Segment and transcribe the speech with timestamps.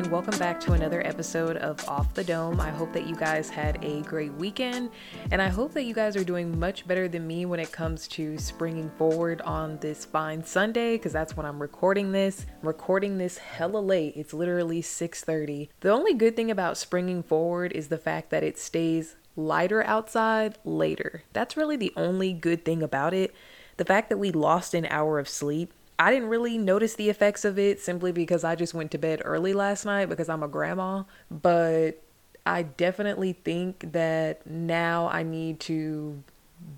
[0.00, 2.58] and welcome back to another episode of Off the Dome.
[2.58, 4.88] I hope that you guys had a great weekend,
[5.30, 8.08] and I hope that you guys are doing much better than me when it comes
[8.08, 12.46] to springing forward on this fine Sunday, because that's when I'm recording this.
[12.62, 14.14] I'm recording this hella late.
[14.16, 15.68] It's literally 6:30.
[15.80, 20.56] The only good thing about springing forward is the fact that it stays lighter outside
[20.64, 21.24] later.
[21.34, 23.34] That's really the only good thing about it.
[23.76, 27.44] The fact that we lost an hour of sleep I didn't really notice the effects
[27.44, 30.48] of it simply because I just went to bed early last night because I'm a
[30.48, 31.02] grandma.
[31.30, 32.02] But
[32.46, 36.22] I definitely think that now I need to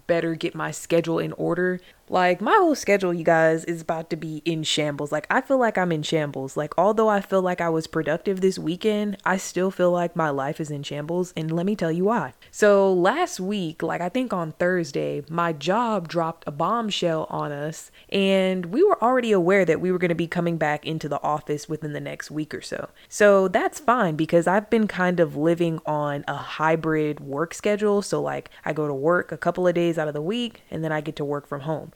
[0.09, 1.81] better get my schedule in order.
[2.13, 5.13] Like my whole schedule, you guys, is about to be in shambles.
[5.13, 6.59] Like I feel like I'm in shambles.
[6.59, 10.29] Like although I feel like I was productive this weekend, I still feel like my
[10.29, 12.35] life is in shambles and let me tell you why.
[12.51, 17.91] So last week, like I think on Thursday, my job dropped a bombshell on us
[18.11, 21.23] and we were already aware that we were going to be coming back into the
[21.23, 22.91] office within the next week or so.
[23.09, 28.03] So that's fine because I've been kind of living on a hybrid work schedule.
[28.03, 30.85] So like I go to work a couple of days out of the week and
[30.85, 31.93] then I get to work from home.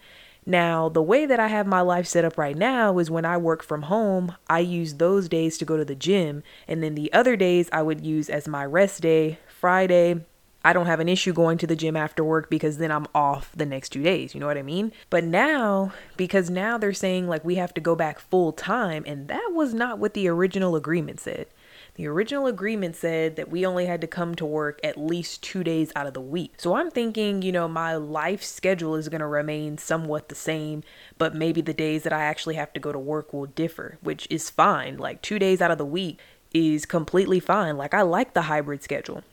[0.49, 3.37] Now, the way that I have my life set up right now is when I
[3.37, 7.13] work from home, I use those days to go to the gym, and then the
[7.13, 9.41] other days I would use as my rest day.
[9.49, 10.25] Friday,
[10.65, 13.51] I don't have an issue going to the gym after work because then I'm off
[13.57, 14.35] the next two days.
[14.35, 14.93] You know what I mean?
[15.11, 19.27] But now, because now they're saying like we have to go back full time, and
[19.27, 21.47] that was not what the original agreement said.
[21.97, 25.65] The original agreement said that we only had to come to work at least two
[25.65, 26.53] days out of the week.
[26.59, 30.85] So I'm thinking, you know, my life schedule is going to remain somewhat the same,
[31.17, 34.27] but maybe the days that I actually have to go to work will differ, which
[34.29, 34.99] is fine.
[34.99, 36.19] Like two days out of the week
[36.53, 37.79] is completely fine.
[37.79, 39.25] Like I like the hybrid schedule.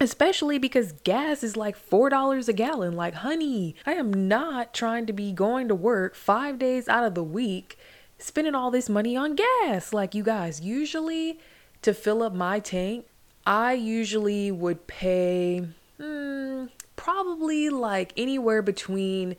[0.00, 2.94] Especially because gas is like $4 a gallon.
[2.94, 7.14] Like, honey, I am not trying to be going to work five days out of
[7.14, 7.76] the week
[8.18, 9.92] spending all this money on gas.
[9.92, 11.38] Like, you guys, usually
[11.82, 13.06] to fill up my tank,
[13.46, 15.66] I usually would pay
[16.00, 16.66] hmm,
[16.96, 19.36] probably like anywhere between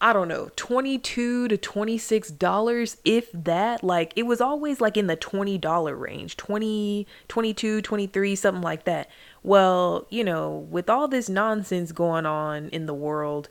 [0.00, 3.82] I don't know, 22 to 26 dollars if that.
[3.82, 8.84] Like it was always like in the 20 dollar range, 20, 22, 23, something like
[8.84, 9.08] that.
[9.42, 13.48] Well, you know, with all this nonsense going on in the world,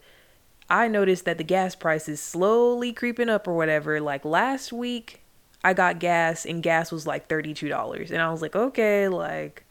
[0.69, 3.99] I noticed that the gas price is slowly creeping up or whatever.
[3.99, 5.22] Like last week,
[5.63, 8.11] I got gas and gas was like $32.
[8.11, 9.63] And I was like, okay, like,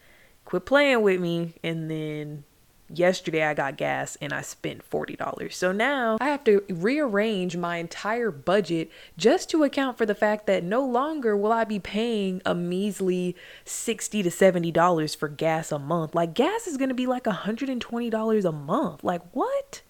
[0.44, 1.54] quit playing with me.
[1.62, 2.44] And then
[2.88, 5.52] yesterday I got gas and I spent $40.
[5.52, 10.46] So now I have to rearrange my entire budget just to account for the fact
[10.46, 15.78] that no longer will I be paying a measly 60 to $70 for gas a
[15.78, 16.14] month.
[16.14, 19.04] Like gas is going to be like $120 a month.
[19.04, 19.82] Like what?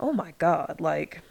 [0.00, 1.22] Oh my god, like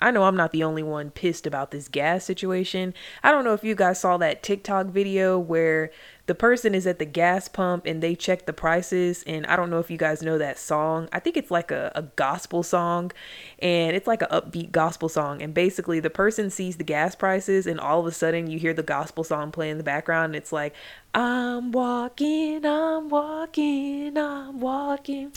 [0.00, 2.94] I know I'm not the only one pissed about this gas situation.
[3.22, 5.90] I don't know if you guys saw that TikTok video where
[6.30, 9.24] the person is at the gas pump and they check the prices.
[9.26, 11.08] And I don't know if you guys know that song.
[11.12, 13.10] I think it's like a, a gospel song
[13.58, 15.42] and it's like an upbeat gospel song.
[15.42, 18.72] And basically, the person sees the gas prices and all of a sudden you hear
[18.72, 20.26] the gospel song play in the background.
[20.26, 20.72] And it's like,
[21.12, 25.32] I'm walking, I'm walking, I'm walking.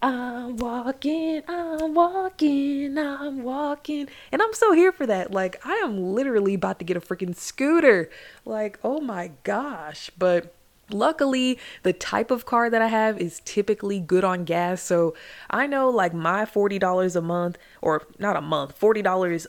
[0.00, 4.08] I'm walking, I'm walking, I'm walking.
[4.30, 5.32] And I'm so here for that.
[5.32, 8.08] Like, I am literally about to get a freaking scooter.
[8.44, 10.10] Like, oh my gosh.
[10.16, 10.54] But
[10.90, 14.82] luckily, the type of car that I have is typically good on gas.
[14.82, 15.14] So
[15.50, 19.46] I know like my $40 a month, or not a month, $40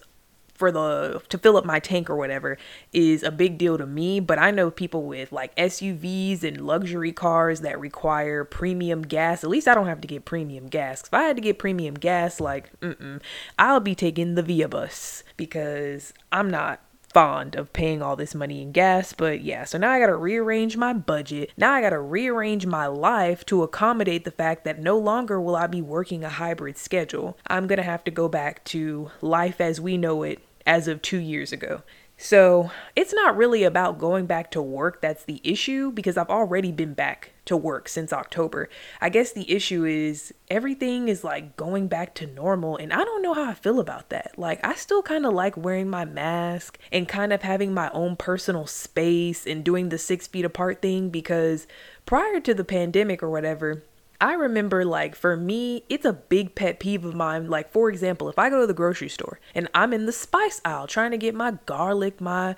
[0.59, 2.57] for the to fill up my tank or whatever
[2.91, 7.13] is a big deal to me but i know people with like suvs and luxury
[7.13, 11.13] cars that require premium gas at least i don't have to get premium gas if
[11.13, 13.21] i had to get premium gas like mm mm,
[13.57, 16.81] i'll be taking the via bus because i'm not
[17.13, 20.77] fond of paying all this money in gas, but yeah, so now I gotta rearrange
[20.77, 21.51] my budget.
[21.57, 25.67] Now I gotta rearrange my life to accommodate the fact that no longer will I
[25.67, 27.37] be working a hybrid schedule.
[27.47, 30.39] I'm gonna have to go back to life as we know it
[30.69, 31.81] as of two years ago.
[32.15, 36.71] So it's not really about going back to work that's the issue because I've already
[36.71, 38.69] been back to work since October.
[39.01, 43.23] I guess the issue is everything is like going back to normal and I don't
[43.23, 44.37] know how I feel about that.
[44.37, 48.15] Like I still kind of like wearing my mask and kind of having my own
[48.15, 51.67] personal space and doing the 6 feet apart thing because
[52.05, 53.85] prior to the pandemic or whatever,
[54.21, 57.49] I remember, like, for me, it's a big pet peeve of mine.
[57.49, 60.59] Like, for example, if I go to the grocery store and I'm in the spice
[60.65, 62.55] aisle trying to get my garlic, my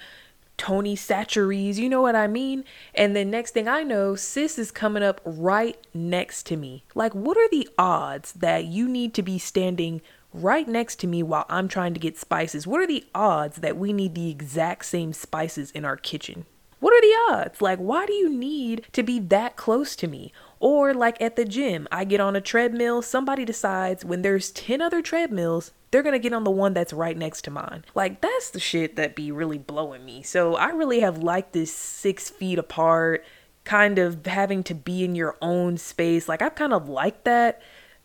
[0.57, 2.63] Tony Chachere's, you know what I mean?
[2.95, 6.83] And then next thing I know, sis is coming up right next to me.
[6.95, 10.01] Like, what are the odds that you need to be standing
[10.33, 12.65] right next to me while I'm trying to get spices?
[12.65, 16.45] What are the odds that we need the exact same spices in our kitchen?
[16.79, 17.61] What are the odds?
[17.61, 20.33] Like, why do you need to be that close to me?
[20.61, 24.79] Or, like at the gym, I get on a treadmill, somebody decides when there's 10
[24.79, 27.83] other treadmills, they're gonna get on the one that's right next to mine.
[27.95, 30.21] Like, that's the shit that be really blowing me.
[30.21, 33.25] So, I really have liked this six feet apart,
[33.63, 36.29] kind of having to be in your own space.
[36.29, 37.59] Like, I've kind of liked that.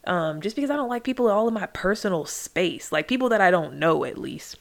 [0.05, 3.41] Um, just because I don't like people all in my personal space, like people that
[3.41, 4.57] I don't know at least.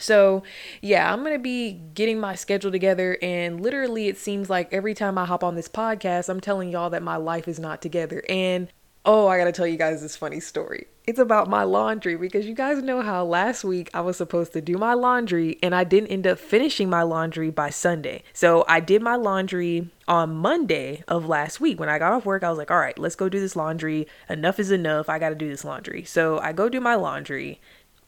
[0.00, 0.42] So,
[0.80, 3.18] yeah, I'm going to be getting my schedule together.
[3.22, 6.90] And literally, it seems like every time I hop on this podcast, I'm telling y'all
[6.90, 8.22] that my life is not together.
[8.28, 8.68] And
[9.04, 10.86] oh, I got to tell you guys this funny story.
[11.06, 14.60] It's about my laundry because you guys know how last week I was supposed to
[14.60, 18.22] do my laundry and I didn't end up finishing my laundry by Sunday.
[18.34, 21.80] So, I did my laundry on Monday of last week.
[21.80, 24.06] When I got off work, I was like, all right, let's go do this laundry.
[24.28, 25.08] Enough is enough.
[25.08, 26.04] I got to do this laundry.
[26.04, 27.60] So, I go do my laundry.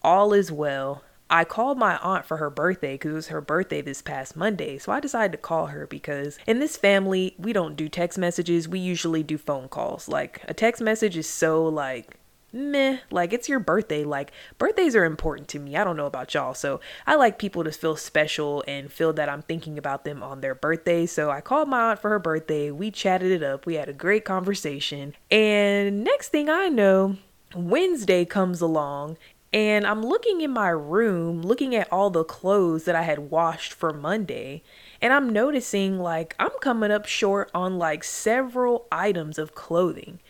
[0.03, 3.81] All is well I called my aunt for her birthday because it was her birthday
[3.81, 4.79] this past Monday.
[4.79, 8.69] So I decided to call her because in this family, we don't do text messages.
[8.69, 10.09] We usually do phone calls.
[10.09, 12.17] Like a text message is so like
[12.53, 14.03] meh, like it's your birthday.
[14.03, 15.77] Like birthdays are important to me.
[15.77, 16.53] I don't know about y'all.
[16.55, 20.41] So I like people to feel special and feel that I'm thinking about them on
[20.41, 21.07] their birthday.
[21.07, 22.73] So I called my aunt for her birthday.
[22.73, 23.67] We chatted it up.
[23.67, 25.15] We had a great conversation.
[25.31, 27.19] And next thing I know,
[27.55, 29.17] Wednesday comes along
[29.53, 33.73] and I'm looking in my room, looking at all the clothes that I had washed
[33.73, 34.63] for Monday,
[35.03, 40.21] and I'm noticing like I'm coming up short on like several items of clothing.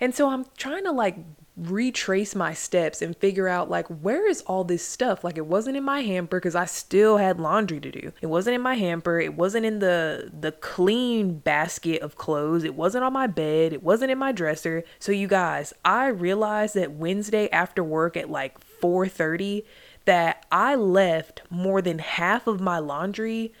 [0.00, 1.16] And so I'm trying to like
[1.56, 5.22] retrace my steps and figure out like where is all this stuff?
[5.22, 8.12] Like it wasn't in my hamper because i still had laundry to do.
[8.22, 9.20] It wasn't in my hamper.
[9.20, 12.64] It wasn't in the the clean basket of clothes.
[12.64, 13.74] It wasn't on my bed.
[13.74, 14.84] It wasn't in my dresser.
[14.98, 19.64] So you guys i realized that wednesday after work at like 4:30
[20.04, 23.52] that I left more than half of my laundry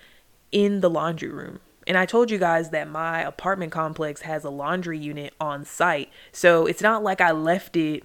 [0.50, 1.60] in the laundry room.
[1.86, 6.10] And I told you guys that my apartment complex has a laundry unit on site.
[6.32, 8.04] So it's not like I left it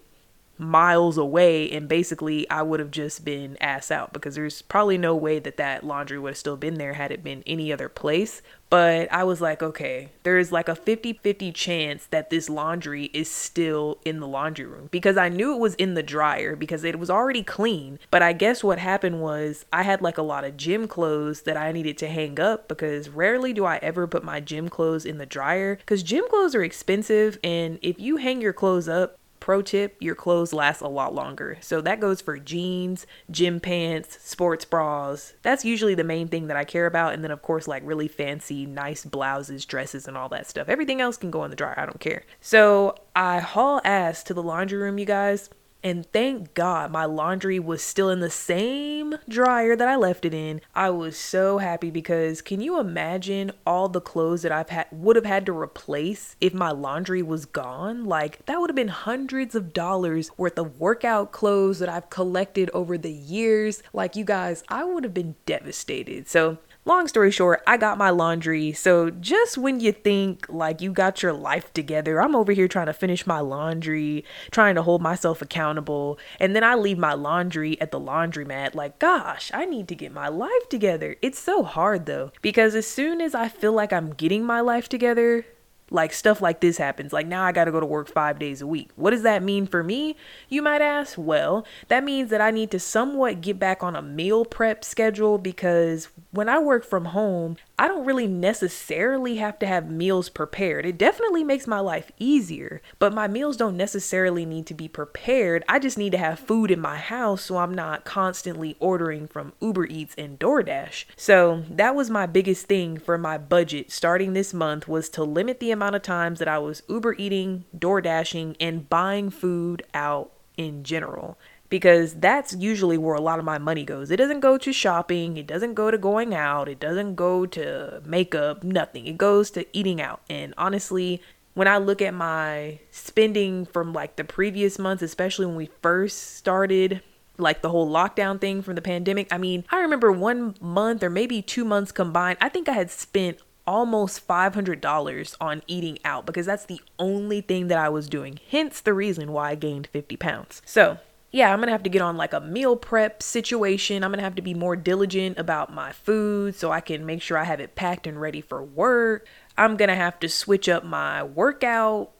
[0.57, 5.15] miles away and basically I would have just been ass out because there's probably no
[5.15, 8.41] way that that laundry would have still been there had it been any other place.
[8.69, 13.29] But I was like, okay, there's like a 50 50 chance that this laundry is
[13.29, 16.99] still in the laundry room because I knew it was in the dryer because it
[16.99, 17.99] was already clean.
[18.09, 21.57] But I guess what happened was I had like a lot of gym clothes that
[21.57, 25.19] I needed to hang up because rarely do I ever put my gym clothes in
[25.19, 27.37] the dryer because gym clothes are expensive.
[27.43, 31.59] And if you hang your clothes up, Pro tip, your clothes last a lot longer.
[31.61, 35.35] So that goes for jeans, gym pants, sports bras.
[35.43, 37.13] That's usually the main thing that I care about.
[37.13, 40.67] And then, of course, like really fancy, nice blouses, dresses, and all that stuff.
[40.67, 41.79] Everything else can go in the dryer.
[41.79, 42.23] I don't care.
[42.41, 45.51] So I haul ass to the laundry room, you guys.
[45.85, 50.33] And thank God my laundry was still in the same dryer that I left it
[50.33, 50.61] in.
[50.73, 55.15] I was so happy because can you imagine all the clothes that I've had would
[55.15, 58.03] have had to replace if my laundry was gone?
[58.03, 62.71] Like that would have been hundreds of dollars worth of workout clothes that I've collected
[62.73, 63.83] over the years.
[63.93, 66.27] Like you guys, I would have been devastated.
[66.27, 68.71] So Long story short, I got my laundry.
[68.71, 72.85] So just when you think like you got your life together, I'm over here trying
[72.85, 77.81] to finish my laundry, trying to hold myself accountable, and then I leave my laundry
[77.81, 81.15] at the laundromat like, gosh, I need to get my life together.
[81.23, 84.87] It's so hard though, because as soon as I feel like I'm getting my life
[84.87, 85.43] together,
[85.91, 87.13] like stuff like this happens.
[87.13, 88.89] Like now I got to go to work 5 days a week.
[88.95, 90.15] What does that mean for me?
[90.49, 91.15] You might ask.
[91.17, 95.37] Well, that means that I need to somewhat get back on a meal prep schedule
[95.37, 100.85] because when I work from home, I don't really necessarily have to have meals prepared.
[100.85, 105.63] It definitely makes my life easier, but my meals don't necessarily need to be prepared.
[105.67, 109.53] I just need to have food in my house so I'm not constantly ordering from
[109.59, 111.05] Uber Eats and DoorDash.
[111.17, 115.59] So, that was my biggest thing for my budget starting this month was to limit
[115.59, 120.83] the amount of times that I was Uber eating, DoorDashing and buying food out in
[120.83, 121.37] general
[121.69, 124.11] because that's usually where a lot of my money goes.
[124.11, 128.01] It doesn't go to shopping, it doesn't go to going out, it doesn't go to
[128.05, 129.07] makeup, nothing.
[129.07, 130.21] It goes to eating out.
[130.29, 131.21] And honestly,
[131.53, 136.35] when I look at my spending from like the previous months, especially when we first
[136.35, 137.01] started
[137.37, 141.09] like the whole lockdown thing from the pandemic, I mean, I remember one month or
[141.09, 146.45] maybe two months combined, I think I had spent almost $500 on eating out because
[146.45, 148.39] that's the only thing that I was doing.
[148.49, 150.61] Hence the reason why I gained 50 pounds.
[150.65, 150.99] So,
[151.35, 154.05] yeah, I'm gonna have to get on like a meal prep situation.
[154.05, 157.37] I'm gonna have to be more diligent about my food so I can make sure
[157.37, 159.27] I have it packed and ready for work.
[159.57, 162.13] I'm gonna have to switch up my workout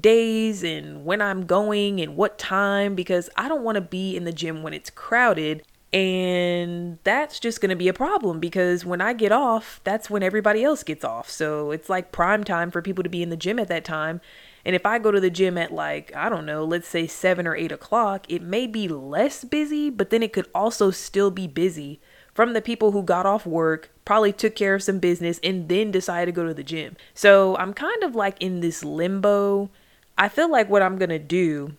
[0.00, 4.24] days and when I'm going and what time because I don't want to be in
[4.24, 9.12] the gym when it's crowded And that's just to be a problem because when I
[9.12, 11.30] get off, that's when everybody else gets off.
[11.30, 14.20] So it's like prime time for people to be in the gym at that time.
[14.66, 17.46] And if I go to the gym at like, I don't know, let's say seven
[17.46, 21.46] or eight o'clock, it may be less busy, but then it could also still be
[21.46, 22.00] busy
[22.34, 25.92] from the people who got off work, probably took care of some business, and then
[25.92, 26.96] decided to go to the gym.
[27.14, 29.70] So I'm kind of like in this limbo.
[30.18, 31.76] I feel like what I'm to do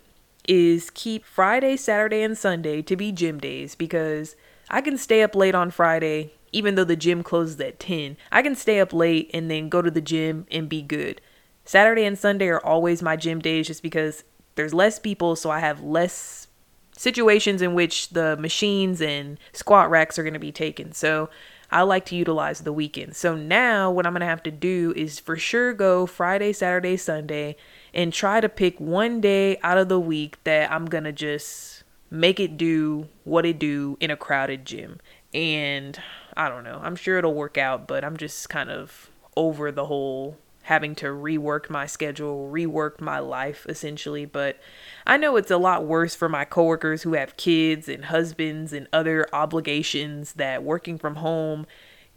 [0.48, 4.38] is keep Friday, Saturday, and Sunday to be gym days because
[4.70, 8.16] I can stay up late on Friday, even though the gym closes at 10.
[8.32, 11.20] I can stay up late and then go to the gym and be good.
[11.68, 14.24] Saturday and Sunday are always my gym days just because
[14.56, 16.48] there's less people, so I have less
[16.94, 20.94] situations in which the machines and squat racks are going to be taken.
[20.94, 21.30] So
[21.70, 23.18] I like to utilize the weekend.
[23.18, 26.96] So now what I'm going to have to do is for sure go Friday, Saturday,
[26.96, 27.58] Sunday
[27.94, 31.84] and try to pick one day out of the week that I'm going to just
[32.10, 35.02] make it do what it do in a crowded gym.
[35.34, 36.02] And
[36.38, 36.80] I don't know.
[36.82, 41.06] I'm sure it'll work out, but I'm just kind of over the whole having to
[41.06, 44.26] rework my schedule, rework my life essentially.
[44.26, 44.60] But
[45.06, 48.86] I know it's a lot worse for my coworkers who have kids and husbands and
[48.92, 51.66] other obligations that working from home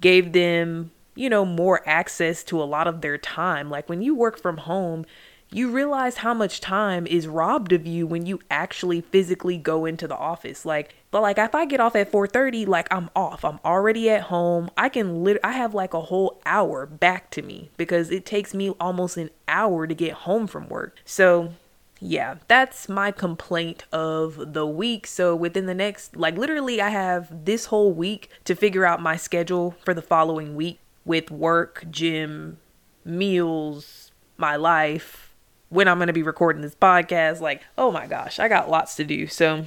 [0.00, 3.70] gave them, you know, more access to a lot of their time.
[3.70, 5.06] Like when you work from home,
[5.52, 10.06] you realize how much time is robbed of you when you actually physically go into
[10.06, 10.64] the office.
[10.64, 13.44] Like, but like if I get off at 4:30, like I'm off.
[13.44, 14.70] I'm already at home.
[14.76, 18.54] I can lit I have like a whole hour back to me because it takes
[18.54, 20.96] me almost an hour to get home from work.
[21.04, 21.52] So,
[21.98, 25.06] yeah, that's my complaint of the week.
[25.06, 29.16] So within the next like literally I have this whole week to figure out my
[29.16, 32.58] schedule for the following week with work, gym,
[33.04, 35.29] meals, my life,
[35.70, 37.40] when I'm going to be recording this podcast.
[37.40, 39.26] Like, oh my gosh, I got lots to do.
[39.26, 39.64] So,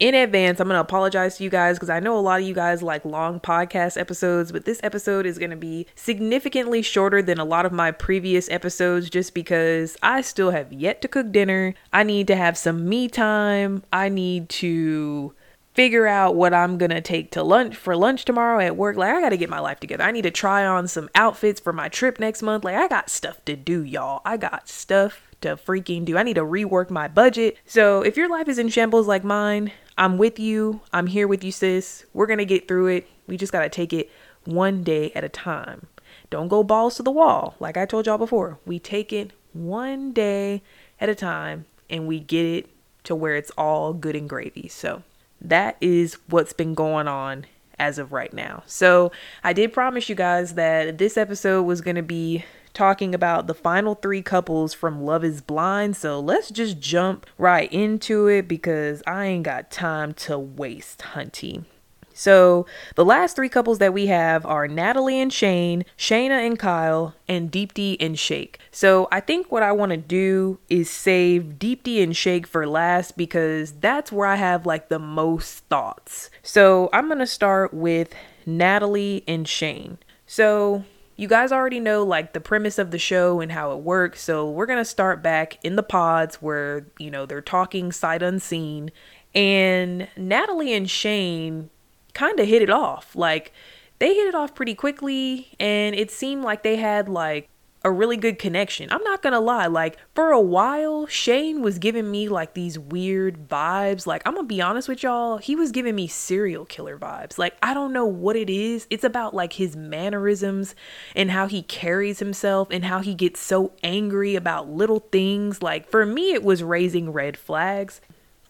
[0.00, 2.46] in advance, I'm going to apologize to you guys because I know a lot of
[2.46, 7.22] you guys like long podcast episodes, but this episode is going to be significantly shorter
[7.22, 11.30] than a lot of my previous episodes just because I still have yet to cook
[11.30, 11.74] dinner.
[11.92, 13.84] I need to have some me time.
[13.92, 15.34] I need to
[15.74, 18.96] figure out what I'm gonna take to lunch for lunch tomorrow at work.
[18.96, 20.04] Like, I gotta get my life together.
[20.04, 22.64] I need to try on some outfits for my trip next month.
[22.64, 24.22] Like, I got stuff to do, y'all.
[24.24, 26.16] I got stuff to freaking do.
[26.16, 27.58] I need to rework my budget.
[27.66, 30.80] So, if your life is in shambles like mine, I'm with you.
[30.92, 32.06] I'm here with you, sis.
[32.14, 33.08] We're gonna get through it.
[33.26, 34.10] We just gotta take it
[34.44, 35.88] one day at a time.
[36.30, 37.56] Don't go balls to the wall.
[37.58, 40.62] Like I told y'all before, we take it one day
[41.00, 42.70] at a time and we get it
[43.04, 44.68] to where it's all good and gravy.
[44.68, 45.02] So,
[45.44, 47.46] that is what's been going on
[47.78, 48.62] as of right now.
[48.66, 53.46] So, I did promise you guys that this episode was going to be talking about
[53.46, 55.96] the final three couples from Love is Blind.
[55.96, 61.64] So, let's just jump right into it because I ain't got time to waste, hunty.
[62.14, 67.14] So the last three couples that we have are Natalie and Shayne, Shaina and Kyle,
[67.28, 68.58] and Deepti and Shake.
[68.70, 73.16] So I think what I want to do is save Deepti and Shake for last
[73.16, 76.30] because that's where I have like the most thoughts.
[76.42, 78.14] So I'm going to start with
[78.46, 79.98] Natalie and Shayne.
[80.26, 80.84] So
[81.16, 84.22] you guys already know like the premise of the show and how it works.
[84.22, 88.22] So we're going to start back in the pods where, you know, they're talking sight
[88.22, 88.90] unseen.
[89.34, 91.70] And Natalie and Shayne
[92.14, 93.14] kind of hit it off.
[93.14, 93.52] Like
[93.98, 97.48] they hit it off pretty quickly and it seemed like they had like
[97.84, 98.90] a really good connection.
[98.90, 103.46] I'm not gonna lie, like for a while, Shayne was giving me like these weird
[103.46, 104.06] vibes.
[104.06, 107.36] Like, I'm gonna be honest with y'all, he was giving me serial killer vibes.
[107.36, 108.86] Like, I don't know what it is.
[108.88, 110.74] It's about like his mannerisms
[111.14, 115.62] and how he carries himself and how he gets so angry about little things.
[115.62, 118.00] Like, for me, it was raising red flags.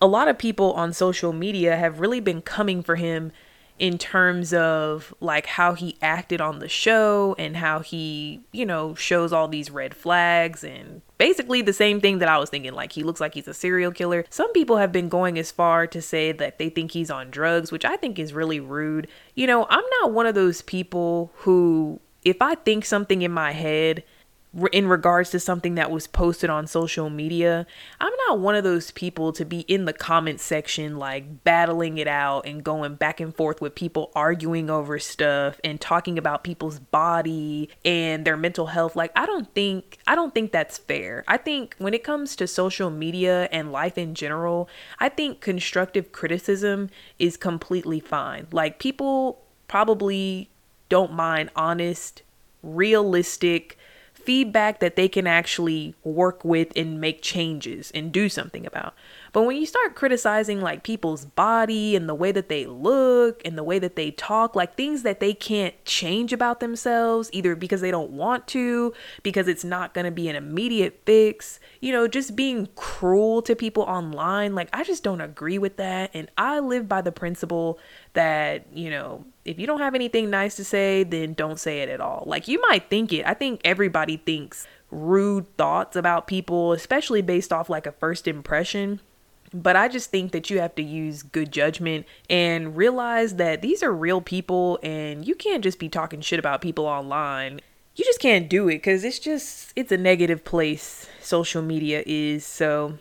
[0.01, 3.33] A lot of people on social media have really been coming for him
[3.79, 8.95] in terms of like how he acted on the show and how he, you know,
[8.95, 12.93] shows all these red flags and basically the same thing that I was thinking like
[12.93, 14.25] he looks like he's a serial killer.
[14.31, 17.73] Some people have been going as far to say that they think he's on drugs,
[17.73, 19.09] which I think is really rude.
[19.35, 23.53] You know, I'm not one of those people who if I think something in my
[23.53, 24.05] head
[24.73, 27.67] in regards to something that was posted on social media,
[28.01, 32.07] I'm not one of those people to be in the comment section like battling it
[32.07, 36.79] out and going back and forth with people arguing over stuff and talking about people's
[36.79, 38.95] body and their mental health.
[38.95, 41.25] Like I don't think I don't think that's fair.
[41.27, 44.69] I think when it comes to social media and life in general,
[45.01, 48.47] I think constructive criticism is completely fine.
[48.53, 50.49] Like people probably
[50.89, 52.23] don't mind honest,
[52.63, 53.79] realistic
[54.25, 58.95] feedback that they can actually work with and make changes and do something about.
[59.35, 63.59] But when you start criticizing like people's body and the way that they look and
[63.59, 67.81] the way that they talk, like things that they can't change about themselves, either because
[67.81, 72.07] they don't want to, because it's not going to be an immediate fix, you know,
[72.07, 76.13] just being cruel to people online, like I just don't agree with that.
[76.15, 77.81] And I live by the principle
[78.13, 81.89] that, you know, if you don't have anything nice to say, then don't say it
[81.89, 82.23] at all.
[82.25, 83.27] Like you might think it.
[83.27, 89.01] I think everybody thinks rude thoughts about people, especially based off like a first impression.
[89.55, 93.85] But I just think that you have to use good judgment and realize that these
[93.85, 97.61] are real people and you can't just be talking shit about people online.
[97.95, 102.45] You just can't do it because it's just, it's a negative place social media is.
[102.45, 102.99] So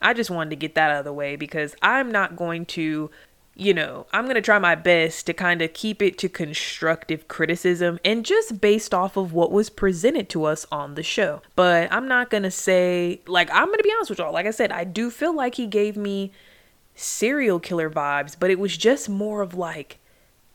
[0.00, 3.10] I just wanted to get that out of the way because I'm not going to
[3.60, 7.28] you know, I'm going to try my best to kind of keep it to constructive
[7.28, 11.42] criticism and just based off of what was presented to us on the show.
[11.56, 14.32] But I'm not going to say, like, I'm going to be honest with y'all.
[14.32, 16.32] Like I said, I do feel like he gave me
[16.94, 19.98] serial killer vibes, but it was just more of like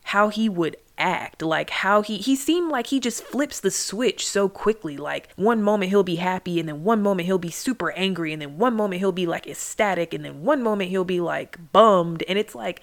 [0.05, 4.27] how he would act like how he he seemed like he just flips the switch
[4.27, 7.91] so quickly like one moment he'll be happy and then one moment he'll be super
[7.91, 11.19] angry and then one moment he'll be like ecstatic and then one moment he'll be
[11.19, 12.23] like bummed.
[12.27, 12.81] And it's like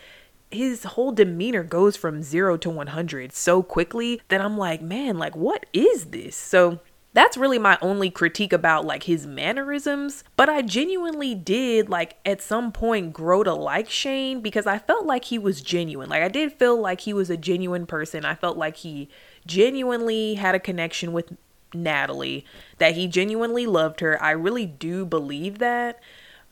[0.50, 5.34] his whole demeanor goes from 0 to 100 so quickly that I'm like man like
[5.36, 6.36] what is this?
[6.36, 6.80] So
[7.14, 12.40] that's really my only critique about like his mannerisms but i genuinely did like at
[12.40, 16.08] some point grow to like shayne because i felt like he was genuine.
[16.08, 18.24] Like i did feel like he was a genuine person.
[18.24, 19.08] I felt like he
[19.46, 21.36] genuinely had a connection with
[21.74, 22.44] natalie
[22.78, 24.22] that he genuinely loved her.
[24.22, 26.00] I really do believe that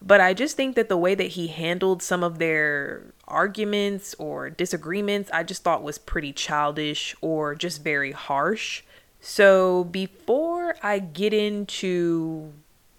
[0.03, 4.49] but i just think that the way that he handled some of their arguments or
[4.51, 8.83] disagreements i just thought was pretty childish or just very harsh
[9.21, 12.53] so before I get into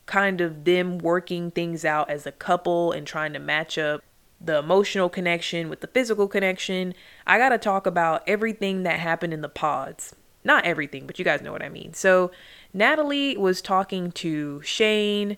[0.05, 4.03] kind of them working things out as a couple and trying to match up
[4.39, 6.93] the emotional connection with the physical connection,
[7.25, 10.15] I got to talk about everything that happened in the pods.
[10.43, 11.93] Not everything, but you guys know what I mean.
[11.93, 12.31] So
[12.73, 15.37] Natalie was talking to Shayne,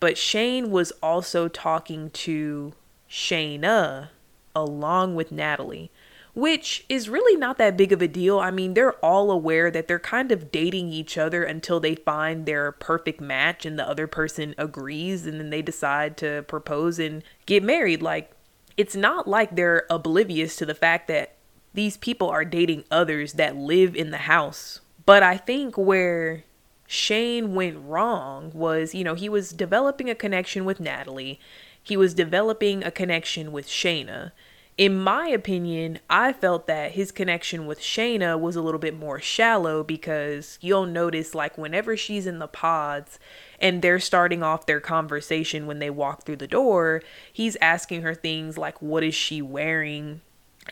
[0.00, 2.74] but Shayne was also talking to
[3.08, 4.08] Shaina
[4.54, 5.90] along with Natalie
[6.34, 8.38] which is really not that big of a deal.
[8.38, 12.46] I mean, they're all aware that they're kind of dating each other until they find
[12.46, 17.22] their perfect match and the other person agrees and then they decide to propose and
[17.44, 18.00] get married.
[18.00, 18.32] Like,
[18.76, 21.36] it's not like they're oblivious to the fact that
[21.74, 24.80] these people are dating others that live in the house.
[25.04, 26.44] But I think where
[26.86, 31.40] Shayne went wrong was, you know, he was developing a connection with Natalie.
[31.82, 34.32] He was developing a connection with Shaina
[34.78, 39.20] in my opinion, I felt that his connection with Shaina was a little bit more
[39.20, 43.18] shallow because you'll notice, like, whenever she's in the pods
[43.60, 48.14] and they're starting off their conversation when they walk through the door, he's asking her
[48.14, 50.22] things like, What is she wearing?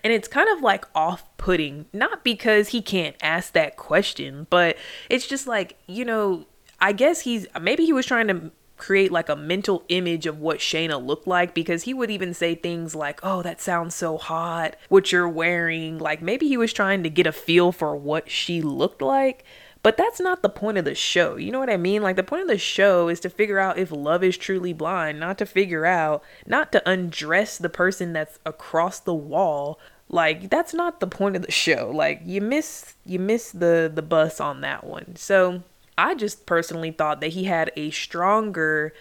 [0.02, 4.76] And it's kind of like off putting, not because he can't ask that question, but
[5.10, 6.46] it's just like, you know,
[6.80, 10.58] I guess he's maybe he was trying to create like a mental image of what
[10.58, 14.74] Shaina looked like because he would even say things like, Oh, that sounds so hot,
[14.88, 15.98] what you're wearing.
[15.98, 19.44] Like maybe he was trying to get a feel for what she looked like.
[19.82, 21.36] But that's not the point of the show.
[21.36, 22.02] You know what I mean?
[22.02, 25.18] Like the point of the show is to figure out if love is truly blind,
[25.18, 29.78] not to figure out, not to undress the person that's across the wall.
[30.08, 31.90] Like that's not the point of the show.
[31.94, 35.16] Like you miss you miss the the bus on that one.
[35.16, 35.62] So
[36.00, 38.94] I just personally thought that he had a stronger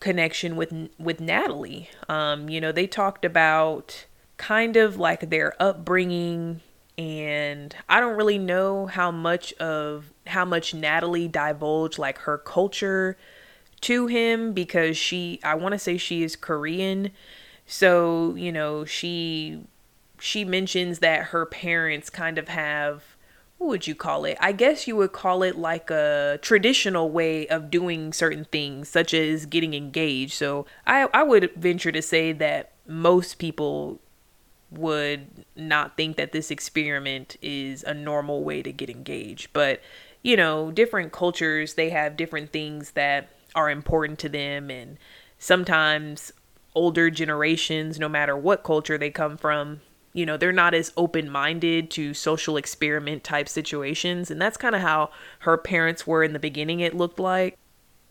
[0.00, 1.90] connection with with Natalie.
[2.08, 4.06] Um, you know, they talked about
[4.38, 6.62] kind of like their upbringing
[6.96, 13.18] and I don't really know how much of how much Natalie divulged like her culture
[13.82, 17.10] to him because she I want to say she is Korean.
[17.66, 19.60] So, you know, she
[20.18, 23.15] she mentions that her parents kind of have
[23.58, 24.36] what would you call it?
[24.40, 29.14] I guess you would call it like a traditional way of doing certain things, such
[29.14, 30.34] as getting engaged.
[30.34, 34.00] So I, I would venture to say that most people
[34.70, 39.52] would not think that this experiment is a normal way to get engaged.
[39.52, 39.80] But,
[40.22, 44.70] you know, different cultures, they have different things that are important to them.
[44.70, 44.98] And
[45.38, 46.32] sometimes
[46.74, 49.80] older generations, no matter what culture they come from,
[50.16, 54.80] you know they're not as open-minded to social experiment type situations and that's kind of
[54.80, 57.56] how her parents were in the beginning it looked like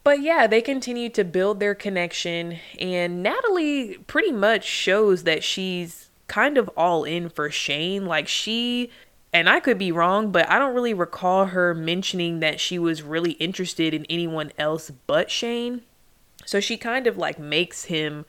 [0.03, 6.09] but yeah they continue to build their connection and natalie pretty much shows that she's
[6.27, 8.89] kind of all in for shayne like she
[9.33, 13.01] and I could be wrong, but I don't really recall her mentioning that she was
[13.01, 15.81] really interested in anyone else but Shayne.
[16.45, 18.25] So she kind of like makes him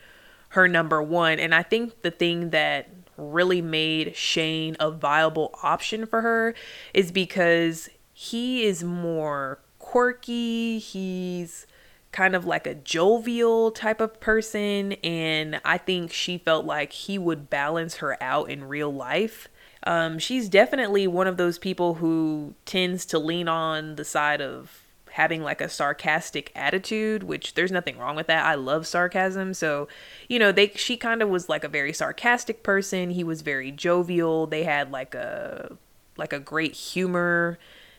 [0.49, 1.39] her number one.
[1.39, 6.55] And I think the thing that really made Shayne a viable option for her
[6.95, 10.79] is because he is more quirky.
[10.79, 11.67] He's
[12.13, 14.93] kind of like a jovial type of person.
[15.05, 19.49] And I think she felt like he would balance her out in real life.
[19.87, 24.86] Um, she's definitely one of those people who tends to lean on the side of
[25.17, 28.45] having like a sarcastic attitude, which there's nothing wrong with that.
[28.45, 29.55] I love sarcasm.
[29.55, 29.89] So,
[30.29, 33.09] you know, they she kind of was like a very sarcastic person.
[33.11, 34.47] He was very jovial.
[34.47, 35.79] They had like a
[36.19, 37.59] like a great humor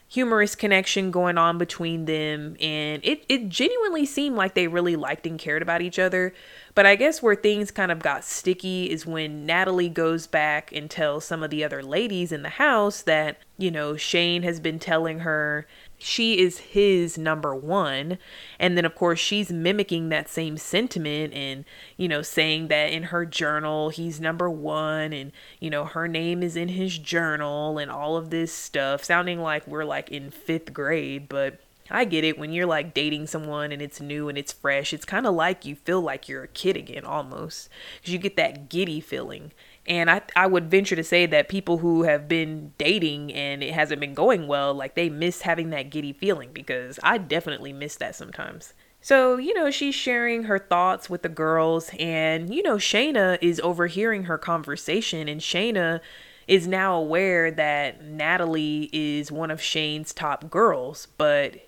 [0.10, 5.28] humorous connection going on between them and it it genuinely seemed like they really liked
[5.28, 6.34] and cared about each other
[6.76, 10.90] but i guess where things kind of got sticky is when natalie goes back and
[10.90, 14.80] tells some of the other ladies in the house that you know shayne has been
[14.80, 18.18] telling her she is his number one
[18.60, 21.66] and then of course she's mimicking that same sentiment and
[21.98, 26.44] you know saying that in her journal he's number one and you know her name
[26.44, 30.72] is in his journal and all of this stuff sounding like we're like in fifth
[30.72, 34.52] grade but I get it when you're like dating someone and it's new and it's
[34.52, 34.94] fresh.
[34.94, 38.36] It's kind of like you feel like you're a kid again almost because you get
[38.36, 39.52] that giddy feeling.
[39.88, 43.74] And I, I would venture to say that people who have been dating and it
[43.74, 47.96] hasn't been going well, like they miss having that giddy feeling because I definitely miss
[47.96, 48.74] that sometimes.
[49.00, 53.62] So, you know, she's sharing her thoughts with the girls, and, you know, Shaina is
[53.62, 56.02] overhearing her conversation, and Shaina
[56.48, 61.68] is now aware that Natalie is one of Shayne's top girls, but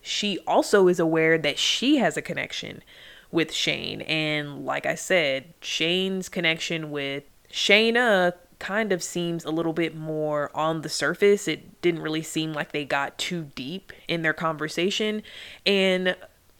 [0.00, 2.82] she also is aware that she has a connection
[3.30, 4.02] with Shayne.
[4.02, 10.50] And like I said, Shayne's connection with Shaina kind of seems a little bit more
[10.54, 11.46] on the surface.
[11.46, 15.22] It didn't really seem like they got too deep in their conversation.
[15.64, 16.16] And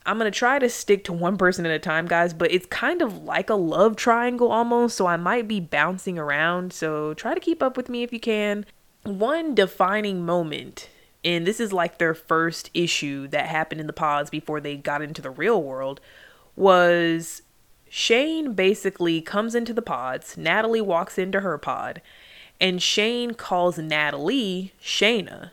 [0.07, 2.66] I'm going to try to stick to one person at a time, guys, but it's
[2.66, 4.96] kind of like a love triangle almost.
[4.96, 6.72] So I might be bouncing around.
[6.72, 8.64] So try to keep up with me if you can.
[9.03, 10.88] One defining moment,
[11.24, 15.03] and this is like their first issue that happened in the pods before they got
[15.03, 16.01] into the real world,
[16.57, 17.42] was
[17.88, 20.37] Shayne basically comes into the pods.
[20.37, 22.03] Natalie walks into her pod,
[22.61, 25.51] and Shayne calls Natalie Shaina.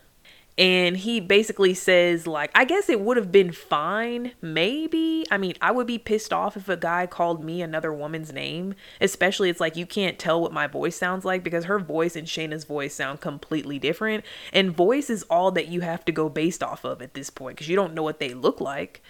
[0.58, 5.26] And he basically says, like, I guess it would have been fine, maybe.
[5.30, 8.74] I mean, I would be pissed off if a guy called me another woman's name.
[8.98, 12.26] Especially, it's like you can't tell what my voice sounds like because her voice and
[12.26, 14.24] Shaina's voice sound completely different.
[14.50, 17.56] And voice is all that you have to go based off of at this point
[17.56, 19.02] because you don't know what they look like.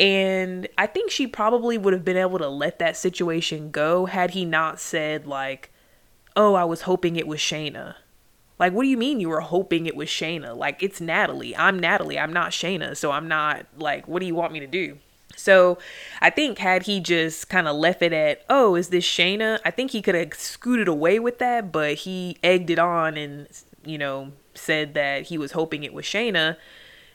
[0.00, 4.30] And I think she probably would have been able to let that situation go had
[4.30, 5.70] he not said, like,
[6.34, 7.96] oh, I was hoping it was Shaina.
[8.58, 10.56] Like, what do you mean you were hoping it was Shaina?
[10.56, 11.56] Like, it's Natalie.
[11.56, 12.18] I'm Natalie.
[12.18, 12.96] I'm not Shaina.
[12.96, 14.98] So I'm not, like, what do you want me to do?
[15.36, 15.78] So
[16.20, 19.58] I think had he just kind of left it at, oh, is this Shaina?
[19.64, 23.48] I think he could have scooted away with that, but he egged it on and,
[23.84, 26.56] you know, said that he was hoping it was Shaina.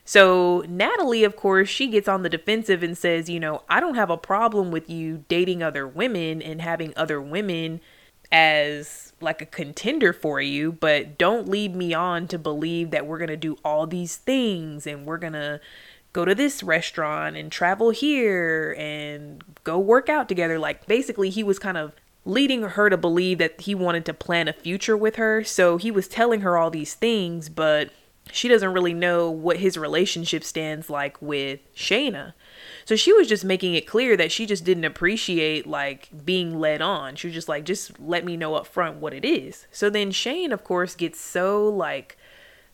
[0.08, 3.96] So Natalie, of course, she gets on the defensive and says, you know, I don't
[3.96, 7.82] have a problem with you dating other women and having other women
[8.32, 13.18] as like a contender for you, but don't lead me on to believe that we're
[13.18, 15.60] going to do all these things and we're going to
[16.14, 20.58] go to this restaurant and travel here and go work out together.
[20.58, 21.92] Like basically he was kind of
[22.24, 25.44] leading her to believe that he wanted to plan a future with her.
[25.44, 27.90] So he was telling her all these things, but
[28.32, 32.34] she doesn't really know what his relationship stands like with Shaina.
[32.86, 36.82] So she was just making it clear that she just didn't appreciate like being led
[36.82, 37.16] on.
[37.16, 39.68] She was just like, just let me know up front what it is.
[39.72, 42.18] So then Shayne, of course, gets so like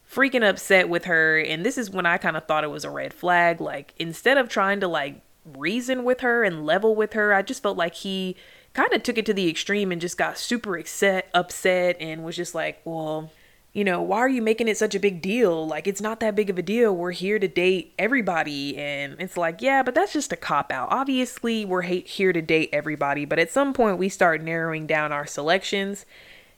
[0.10, 1.40] freaking upset with her.
[1.40, 3.60] And this is when I kind of thought it was a red flag.
[3.60, 7.64] Like, instead of trying to like reason with her and level with her, I just
[7.64, 8.36] felt like he
[8.74, 12.36] kind of took it to the extreme and just got super upset, upset and was
[12.36, 13.32] just like, well,
[13.74, 15.68] you know, why are you making it such a big deal?
[15.68, 16.96] Like, it's not that big of a deal.
[16.96, 18.78] We're here to date everybody.
[18.78, 20.90] And it's like, yeah, but that's just a cop out.
[20.92, 23.26] Obviously, we're here to date everybody.
[23.26, 26.06] But at some point, we start narrowing down our selections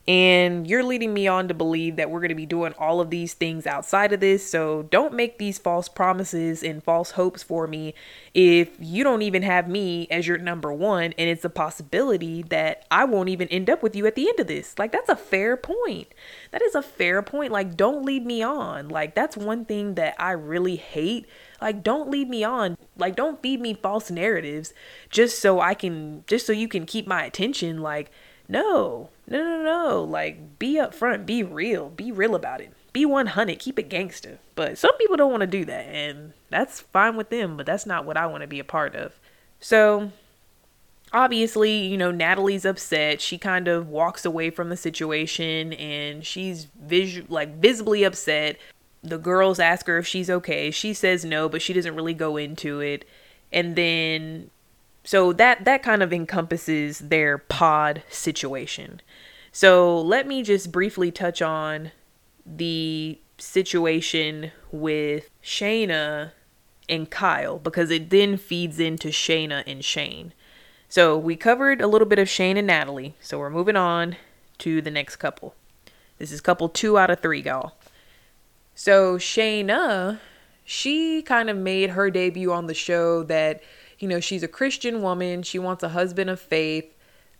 [0.08, 3.10] and you're leading me on to believe that we're going to be doing all of
[3.10, 4.48] these things outside of this.
[4.48, 7.96] So don't make these false promises and false hopes for me
[8.34, 11.13] if you don't even have me as your number one.
[11.18, 14.39] And it's a possibility that I won't even end up with you at the end
[14.39, 14.78] of this.
[14.78, 16.10] Like, that's a fair point.
[16.52, 17.52] That is a fair point.
[17.52, 18.89] Like, don't lead me on.
[18.89, 21.26] Like, that's one thing that I really hate.
[21.60, 22.78] Like, don't lead me on.
[22.96, 24.72] Like, don't feed me false narratives
[25.10, 27.82] just so I can, just so you can keep my attention.
[27.82, 28.12] Like,
[28.47, 30.03] no, no, no, no.
[30.03, 32.71] Like, be upfront, be real, be real about it.
[32.93, 34.39] Be 100, keep it gangster.
[34.55, 37.86] But some people don't want to do that, and that's fine with them, but that's
[37.86, 39.13] not what I want to be a part of.
[39.60, 40.12] So,
[41.12, 43.21] obviously, you know, Natalie's upset.
[43.21, 48.58] She kind of walks away from the situation and she's vis- like visibly upset.
[49.01, 50.71] The girls ask her if she's okay.
[50.71, 53.05] She says no, but she doesn't really go into it.
[53.51, 54.49] And then
[55.06, 59.02] so that that kind of encompasses their pod situation.
[59.52, 61.91] So let me just briefly touch on
[62.46, 66.32] the situation with Shaina
[66.89, 70.34] and Kyle because it then feeds into Shaina and Shayne.
[70.89, 73.15] So we covered a little bit of Shayne and Natalie.
[73.22, 74.18] So we're moving on
[74.60, 75.56] to the next couple.
[76.18, 77.74] This is couple two out of three, y'all.
[78.74, 80.20] So Shaina,
[80.63, 83.62] she kind of made her debut on the show that,
[83.99, 85.43] you know, she's a Christian woman.
[85.43, 86.93] She wants a husband of faith.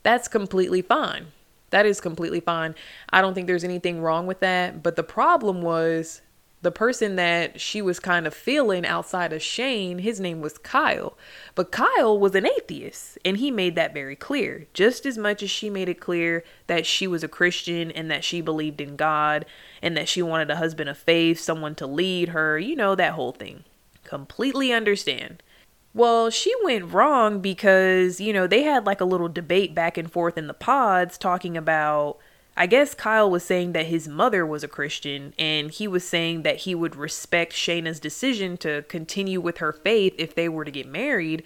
[0.04, 1.28] That's completely fine.
[1.72, 2.76] That is completely fine.
[3.10, 4.82] I don't think there's anything wrong with that.
[4.84, 6.22] But the problem was
[6.62, 11.18] the person that she was kind of feeling outside of Shayne, his name was Kyle.
[11.54, 14.66] But Kyle was an atheist, and he made that very clear.
[14.74, 18.24] Just as much as she made it clear that she was a Christian and that
[18.24, 19.46] she believed in God
[19.82, 23.14] and that she wanted a husband of faith, someone to lead her, you know, that
[23.14, 23.64] whole thing.
[24.04, 25.44] Completely understand.
[25.96, 30.12] Well, she went wrong because, you know, they had like a little debate back and
[30.12, 32.20] forth in the pods talking about
[32.58, 36.44] I guess Kyle was saying that his mother was a Christian, and he was saying
[36.44, 40.72] that he would respect Shaina's decision to continue with her faith if they were to
[40.72, 41.44] get married.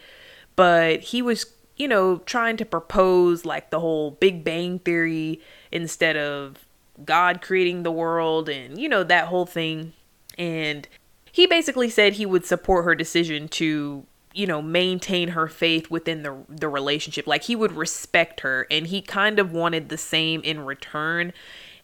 [0.55, 6.15] But he was, you know, trying to propose like the whole Big Bang Theory instead
[6.15, 6.57] of
[7.03, 9.93] God creating the world and, you know, that whole thing.
[10.38, 10.88] And
[11.31, 16.23] he basically said he would support her decision to you know maintain her faith within
[16.23, 17.27] the the relationship.
[17.27, 21.33] Like he would respect her and he kind of wanted the same in return.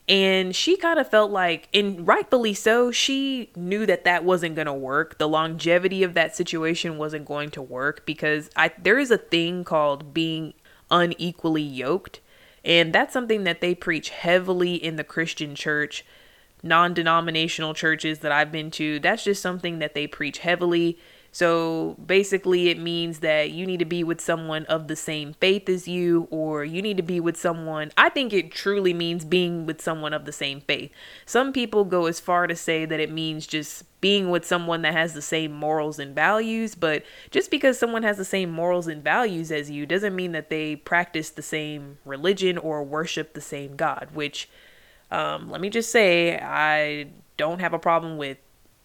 [0.08, 4.68] And she kind of felt like and rightfully so she knew that that wasn't going
[4.68, 5.18] to work.
[5.18, 9.64] The longevity of that situation wasn't going to work because i there is a thing
[9.64, 10.54] called being
[10.92, 12.20] unequally yoked
[12.64, 16.06] and that's something that they preach heavily in the christian church.
[16.62, 20.98] Non-denominational churches that i've been to that's just something that they preach heavily
[21.36, 25.68] so basically, it means that you need to be with someone of the same faith
[25.68, 27.92] as you, or you need to be with someone.
[27.98, 30.92] I think it truly means being with someone of the same faith.
[31.26, 34.94] Some people go as far to say that it means just being with someone that
[34.94, 39.04] has the same morals and values, but just because someone has the same morals and
[39.04, 43.76] values as you doesn't mean that they practice the same religion or worship the same
[43.76, 44.48] God, which,
[45.12, 48.38] um, let me just say, I don't have a problem with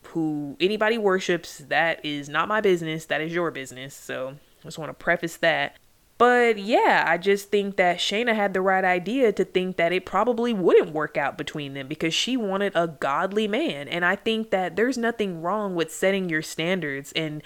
[0.09, 3.07] who anybody worships, that is not my business.
[3.07, 3.95] That is your business.
[3.95, 5.77] So I just want to preface that.
[6.19, 10.05] But yeah, I just think that Shaina had the right idea to think that it
[10.05, 13.89] probably wouldn't work out between them because she wanted a godly man.
[13.89, 17.43] And I think that there's nothing wrong with setting your standards and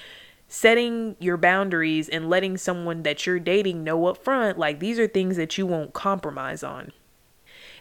[0.48, 5.06] setting your boundaries and letting someone that you're dating know up front like these are
[5.06, 6.92] things that you won't compromise on.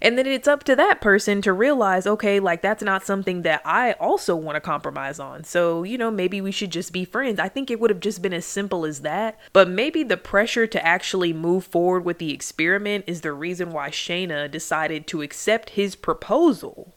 [0.03, 3.61] And then it's up to that person to realize, okay, like that's not something that
[3.63, 5.45] I also want to compromise on.
[5.45, 7.39] So, you know, maybe we should just be friends.
[7.39, 9.39] I think it would have just been as simple as that.
[9.53, 13.91] But maybe the pressure to actually move forward with the experiment is the reason why
[13.91, 16.93] Shaina decided to accept his proposal,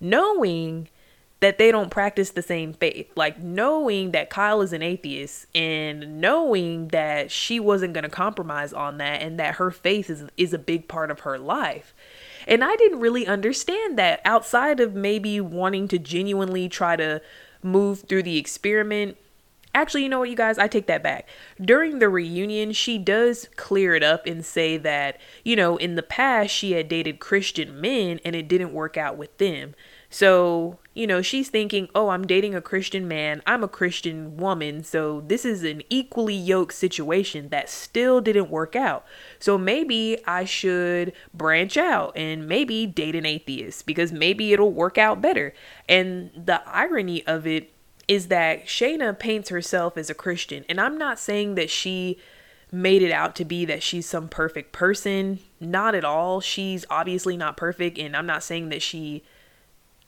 [0.00, 0.88] knowing
[1.40, 3.10] that they don't practice the same faith.
[3.14, 8.72] Like knowing that Kyle is an atheist and knowing that she wasn't going to compromise
[8.72, 11.94] on that and that her faith is is a big part of her life.
[12.46, 17.20] And I didn't really understand that outside of maybe wanting to genuinely try to
[17.62, 19.16] move through the experiment.
[19.74, 21.28] Actually, you know what, you guys, I take that back.
[21.60, 26.02] During the reunion, she does clear it up and say that, you know, in the
[26.02, 29.74] past, she had dated Christian men and it didn't work out with them.
[30.08, 33.42] So, you know, she's thinking, oh, I'm dating a Christian man.
[33.46, 34.82] I'm a Christian woman.
[34.82, 39.04] So this is an equally yoked situation that still didn't work out.
[39.38, 44.96] So maybe I should branch out and maybe date an atheist because maybe it'll work
[44.96, 45.52] out better.
[45.86, 47.74] And the irony of it
[48.08, 50.64] is that Shaina paints herself as a Christian.
[50.66, 52.16] And I'm not saying that she
[52.72, 55.40] made it out to be that she's some perfect person.
[55.60, 56.40] Not at all.
[56.40, 57.98] She's obviously not perfect.
[57.98, 59.24] And I'm not saying that she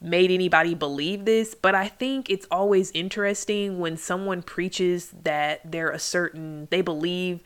[0.01, 5.91] made anybody believe this, but I think it's always interesting when someone preaches that they're
[5.91, 7.41] a certain, they believe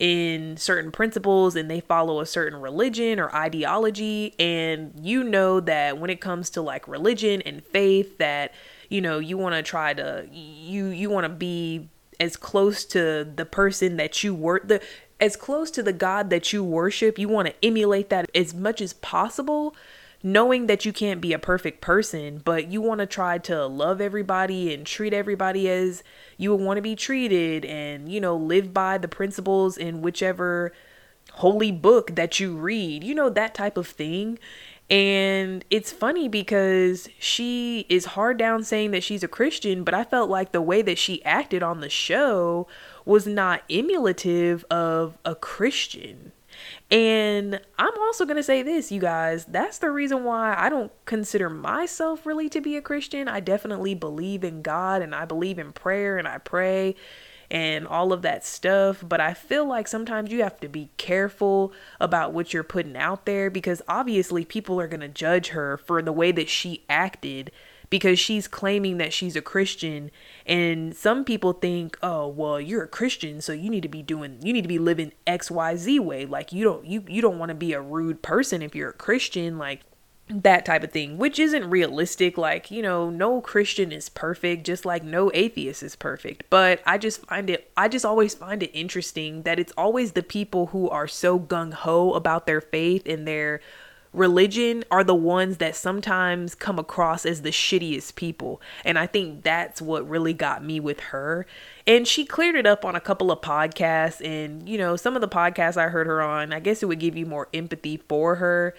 [0.00, 4.34] in certain principles and they follow a certain religion or ideology.
[4.40, 8.52] And you know that when it comes to like religion and faith, that,
[8.88, 13.24] you know, you want to try to, you, you want to be as close to
[13.36, 14.82] the person that you were, the,
[15.20, 18.80] as close to the God that you worship, you want to emulate that as much
[18.80, 19.76] as possible
[20.24, 24.00] knowing that you can't be a perfect person, but you want to try to love
[24.00, 26.02] everybody and treat everybody as
[26.38, 30.72] you would want to be treated and, you know, live by the principles in whichever
[31.34, 34.38] holy book that you read, you know, that type of thing.
[34.88, 40.04] And it's funny because she is hard down saying that she's a Christian, but I
[40.04, 42.66] felt like the way that she acted on the show
[43.04, 46.32] was not emulative of a Christian.
[46.94, 49.46] And I'm also going to say this, you guys.
[49.46, 53.26] That's the reason why I don't consider myself really to be a Christian.
[53.26, 56.94] I definitely believe in God and I believe in prayer and I pray
[57.50, 59.02] and all of that stuff.
[59.04, 63.26] But I feel like sometimes you have to be careful about what you're putting out
[63.26, 67.50] there because obviously people are going to judge her for the way that she acted
[67.94, 70.10] because she's claiming that she's a Christian
[70.46, 74.40] and some people think, "Oh, well, you're a Christian, so you need to be doing
[74.42, 76.26] you need to be living XYZ way.
[76.26, 78.94] Like you don't you you don't want to be a rude person if you're a
[78.94, 79.82] Christian like
[80.28, 82.36] that type of thing, which isn't realistic.
[82.36, 86.44] Like, you know, no Christian is perfect, just like no atheist is perfect.
[86.50, 90.22] But I just find it, I just always find it interesting that it's always the
[90.24, 93.60] people who are so gung ho about their faith and their
[94.14, 98.62] religion are the ones that sometimes come across as the shittiest people.
[98.84, 101.46] And I think that's what really got me with her.
[101.86, 104.24] And she cleared it up on a couple of podcasts.
[104.24, 107.00] And, you know, some of the podcasts I heard her on, I guess it would
[107.00, 108.74] give you more empathy for her.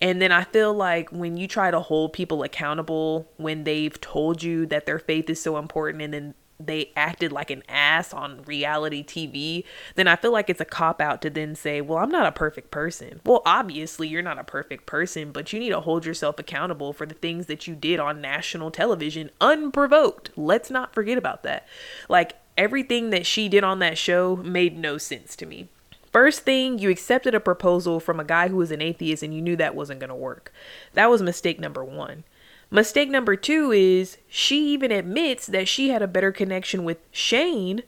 [0.00, 4.42] And then I feel like when you try to hold people accountable when they've told
[4.42, 8.42] you that their faith is so important and then they acted like an ass on
[8.42, 9.64] reality TV,
[9.94, 12.32] then I feel like it's a cop out to then say, well, I'm not a
[12.32, 13.20] perfect person.
[13.24, 17.06] Well, obviously, you're not a perfect person, but you need to hold yourself accountable for
[17.06, 20.30] the things that you did on national television unprovoked.
[20.36, 21.66] Let's not forget about that.
[22.08, 25.68] Like, everything that she did on that show made no sense to me.
[26.10, 29.42] First thing, you accepted a proposal from a guy who was an atheist and you
[29.42, 30.50] knew that wasn't going to work.
[30.94, 32.24] That was mistake number one.
[32.70, 37.82] Mistake number two is she even admits that she had a better connection with Shayne,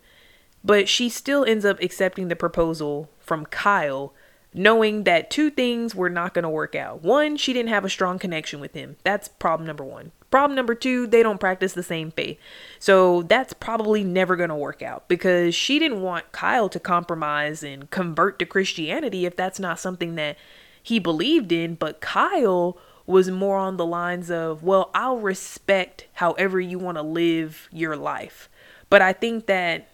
[0.62, 4.14] but she still ends up accepting the proposal from Kyle,
[4.54, 7.02] knowing that two things were not going to work out.
[7.02, 8.96] One, she didn't have a strong connection with him.
[9.02, 10.12] That's problem number one.
[10.30, 12.38] Problem number two, they don't practice the same faith.
[12.78, 17.62] So that's probably never going to work out because she didn't want Kyle to compromise
[17.62, 20.36] and convert to Christianity if that's not something that
[20.82, 21.74] he believed in.
[21.74, 22.76] But Kyle
[23.08, 27.96] was more on the lines of, well, I'll respect however you want to live your
[27.96, 28.50] life.
[28.90, 29.88] But I think that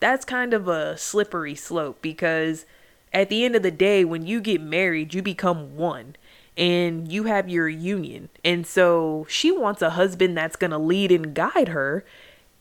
[0.00, 2.66] that's kind of a slippery slope because
[3.10, 6.14] at the end of the day, when you get married, you become one
[6.58, 8.28] and you have your union.
[8.44, 12.04] And so she wants a husband that's going to lead and guide her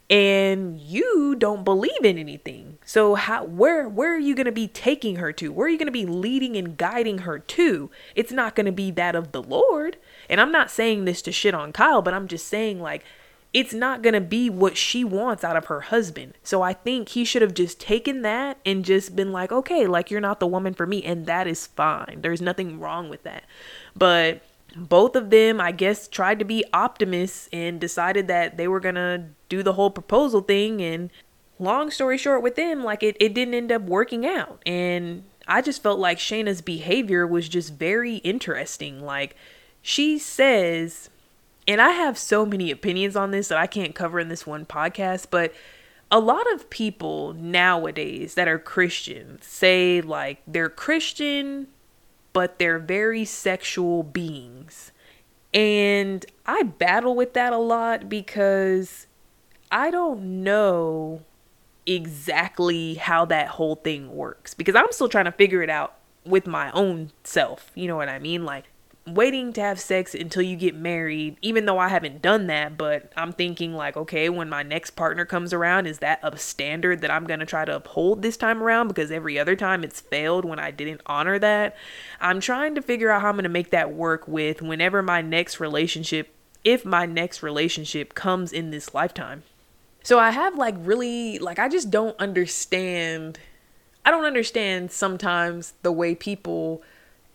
[0.09, 2.77] and you don't believe in anything.
[2.85, 5.51] So how where where are you going to be taking her to?
[5.51, 7.91] Where are you going to be leading and guiding her to?
[8.15, 9.97] It's not going to be that of the Lord.
[10.29, 13.03] And I'm not saying this to shit on Kyle, but I'm just saying like
[13.53, 16.33] it's not going to be what she wants out of her husband.
[16.43, 20.11] So I think he should have just taken that and just been like, "Okay, like
[20.11, 22.19] you're not the woman for me." And that is fine.
[22.21, 23.43] There's nothing wrong with that.
[23.95, 24.41] But
[24.75, 29.29] both of them, I guess, tried to be optimists and decided that they were gonna
[29.49, 30.81] do the whole proposal thing.
[30.81, 31.09] And
[31.59, 34.61] long story short, with them, like it, it didn't end up working out.
[34.65, 39.01] And I just felt like Shaina's behavior was just very interesting.
[39.01, 39.35] Like
[39.81, 41.09] she says,
[41.67, 44.65] and I have so many opinions on this that I can't cover in this one
[44.65, 45.53] podcast, but
[46.09, 51.67] a lot of people nowadays that are Christians say like they're Christian
[52.37, 54.91] but they're very sexual beings.
[55.55, 59.06] And I battle with that a lot because
[59.71, 61.21] I don't know
[61.85, 66.47] exactly how that whole thing works because I'm still trying to figure it out with
[66.47, 67.71] my own self.
[67.75, 68.43] You know what I mean?
[68.43, 68.65] Like,
[69.07, 73.11] waiting to have sex until you get married, even though I haven't done that, but
[73.15, 77.11] I'm thinking like, okay, when my next partner comes around, is that a standard that
[77.11, 80.43] I'm going to try to uphold this time around because every other time it's failed
[80.43, 81.77] when I didn't honor that.
[82.19, 85.21] I'm trying to figure out how I'm going to make that work with whenever my
[85.21, 89.43] next relationship, if my next relationship comes in this lifetime.
[90.07, 93.39] So I have like really like I just don't understand
[94.05, 96.81] I don't understand sometimes the way people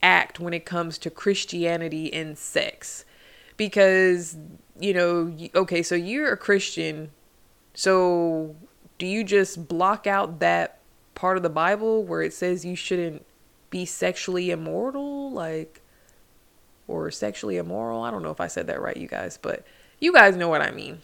[0.03, 3.05] act when it comes to Christianity and sex.
[3.59, 4.39] Because,
[4.81, 7.11] you know, okay, so you're a Christian.
[7.75, 8.57] So
[8.97, 10.79] do you just block out that
[11.15, 13.27] part of the Bible where it says you shouldn't
[13.69, 15.31] be sexually immoral?
[15.31, 15.83] Like,
[16.89, 18.01] or sexually immoral?
[18.01, 19.63] I don't know if I said that right, you guys, but
[20.01, 21.03] you guys know what I mean.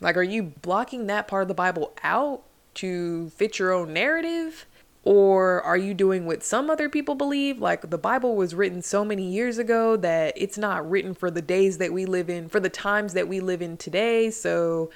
[0.00, 2.42] Like, are you blocking that part of the Bible out
[2.74, 4.66] to fit your own narrative?
[5.04, 7.60] Or are you doing what some other people believe?
[7.60, 11.40] Like the Bible was written so many years ago that it's not written for the
[11.40, 14.30] days that we live in, for the times that we live in today.
[14.30, 14.90] So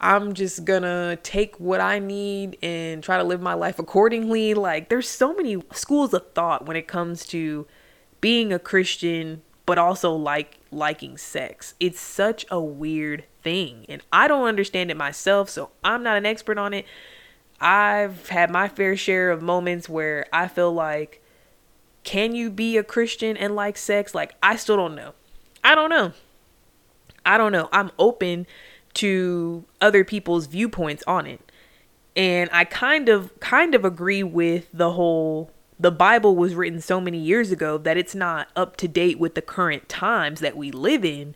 [0.00, 4.52] I'm just gonna take what I need and try to live my life accordingly.
[4.52, 7.66] Like, there's so many schools of thought when it comes to
[8.20, 11.74] being a Christian, but also like liking sex.
[11.80, 16.26] It's such a weird thing, and I don't understand it myself, so I'm not an
[16.26, 16.86] expert on it.
[17.60, 21.22] I've had my fair share of moments where I feel like,
[22.04, 24.14] can you be a Christian and like sex?
[24.14, 25.12] Like, I still don't know.
[25.62, 26.12] I don't know.
[27.26, 27.68] I don't know.
[27.70, 28.46] I'm open
[28.94, 31.52] to other people's viewpoints on it.
[32.16, 35.50] And I kind of kind of agree with the whole
[35.80, 39.34] the Bible was written so many years ago that it's not up to date with
[39.34, 41.34] the current times that we live in.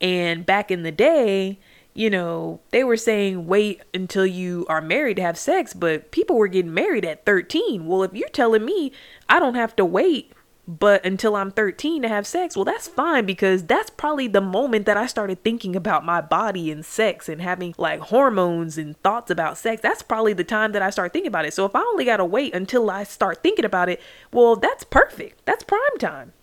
[0.00, 1.60] And back in the day,
[1.94, 6.36] you know, they were saying wait until you are married to have sex, but people
[6.36, 7.86] were getting married at 13.
[7.86, 8.90] Well, if you're telling me
[9.28, 10.32] I don't have to wait
[10.68, 14.84] but until I'm 13 to have sex, well, that's fine because that's probably the moment
[14.84, 19.30] that I started thinking about my body and sex and having like hormones and thoughts
[19.30, 19.80] about sex.
[19.80, 21.54] That's probably the time that I start thinking about it.
[21.54, 23.98] So if I only got to wait until I start thinking about it,
[24.30, 25.46] well, that's perfect.
[25.46, 26.34] That's prime time.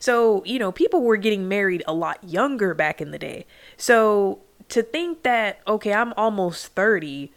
[0.00, 3.46] So, you know, people were getting married a lot younger back in the day.
[3.76, 4.40] So
[4.70, 7.30] to think that, okay, I'm almost 30,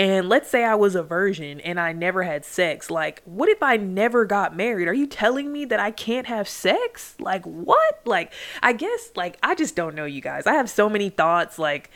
[0.00, 3.62] and let's say I was a virgin and I never had sex, like, what if
[3.62, 4.88] I never got married?
[4.88, 7.16] Are you telling me that I can't have sex?
[7.18, 8.00] Like, what?
[8.06, 8.32] Like,
[8.62, 10.46] I guess, like, I just don't know, you guys.
[10.46, 11.90] I have so many thoughts, like,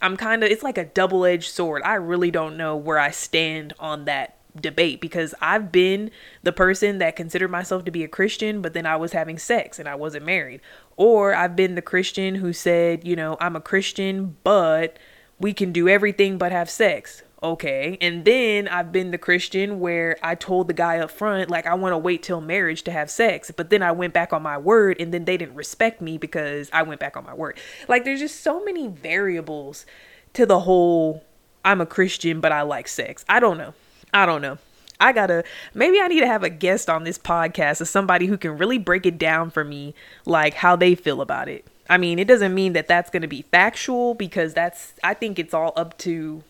[0.00, 1.82] I'm kind of, it's like a double edged sword.
[1.84, 6.10] I really don't know where I stand on that debate because I've been
[6.42, 9.78] the person that considered myself to be a Christian, but then I was having sex
[9.78, 10.62] and I wasn't married.
[10.96, 14.98] Or I've been the Christian who said, you know, I'm a Christian, but
[15.38, 17.22] we can do everything but have sex.
[17.46, 17.96] Okay.
[18.00, 21.74] And then I've been the Christian where I told the guy up front, like, I
[21.74, 23.52] want to wait till marriage to have sex.
[23.52, 26.68] But then I went back on my word and then they didn't respect me because
[26.72, 27.56] I went back on my word.
[27.86, 29.86] Like, there's just so many variables
[30.32, 31.22] to the whole
[31.64, 33.24] I'm a Christian, but I like sex.
[33.28, 33.74] I don't know.
[34.12, 34.58] I don't know.
[34.98, 38.38] I gotta maybe I need to have a guest on this podcast of somebody who
[38.38, 39.94] can really break it down for me,
[40.24, 41.64] like how they feel about it.
[41.88, 45.54] I mean, it doesn't mean that that's gonna be factual because that's I think it's
[45.54, 46.42] all up to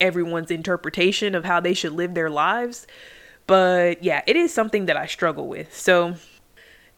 [0.00, 2.86] everyone's interpretation of how they should live their lives.
[3.46, 5.76] But yeah, it is something that I struggle with.
[5.76, 6.16] So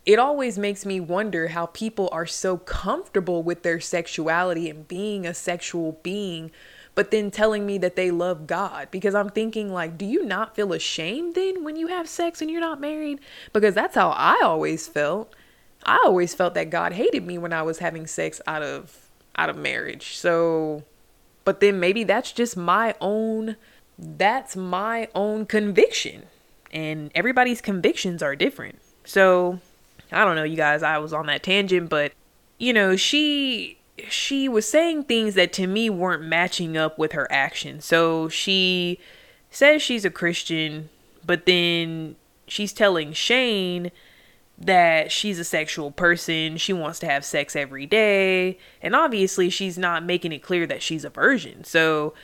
[0.08, 5.26] it always makes me wonder how people are so comfortable with their sexuality and being
[5.26, 6.50] a sexual being
[6.94, 10.56] but then telling me that they love God because I'm thinking like do you not
[10.56, 13.20] feel ashamed then when you have sex and you're not married
[13.52, 15.34] because that's how I always felt
[15.84, 19.50] I always felt that God hated me when I was having sex out of out
[19.50, 20.84] of marriage so
[21.48, 23.56] but then maybe that's just my own
[23.98, 26.24] that's my own conviction
[26.70, 29.58] and everybody's convictions are different so
[30.12, 32.12] I don't know you guys I was on that tangent but
[32.58, 33.78] you know she
[34.08, 37.84] she was saying things that to me weren't matching up with her actions.
[37.84, 38.98] So she
[39.50, 40.88] says she's a Christian,
[41.24, 43.90] but then she's telling Shayne
[44.60, 46.56] that she's a sexual person.
[46.56, 48.58] She wants to have sex every day.
[48.82, 51.64] And obviously, she's not making it clear that she's a virgin.
[51.64, 52.14] So,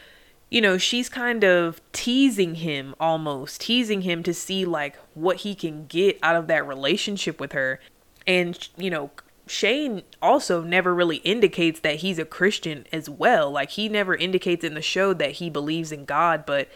[0.51, 5.55] you know, she's kind of teasing him almost, teasing him to see like what he
[5.55, 7.80] can get out of that relationship with her.
[8.26, 9.11] And, you know,
[9.47, 13.51] Shayne also never really indicates that he's a Christian as well.
[13.51, 16.68] Like he never indicates in the show that he believes in God, but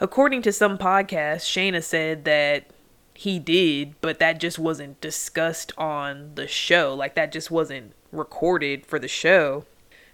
[0.00, 2.66] according to some podcasts, Shaina said that
[3.16, 6.94] he did, but that just wasn't discussed on the show.
[6.94, 9.64] Like that just wasn't recorded for the show.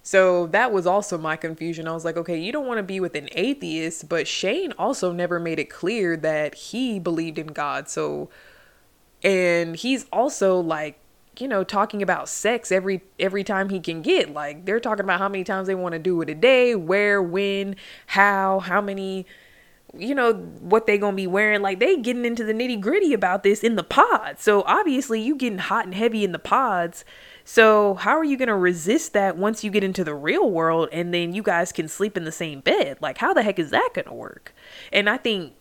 [0.03, 1.87] So that was also my confusion.
[1.87, 5.13] I was like, okay, you don't want to be with an atheist, but Shayne also
[5.13, 7.89] never made it clear that he believed in God.
[7.89, 8.29] So
[9.23, 10.99] and he's also like
[11.39, 15.19] you know talking about sex every every time he can get like they're talking about
[15.19, 17.77] how many times they want to do it a day where when
[18.07, 19.27] how how many
[19.97, 21.61] you know what they gonna be wearing.
[21.61, 24.43] Like they getting into the nitty gritty about this in the pods.
[24.43, 27.05] So obviously you getting hot and heavy in the pods.
[27.45, 31.13] So how are you gonna resist that once you get into the real world and
[31.13, 32.99] then you guys can sleep in the same bed?
[33.01, 34.55] Like how the heck is that gonna work?
[34.93, 35.55] And i think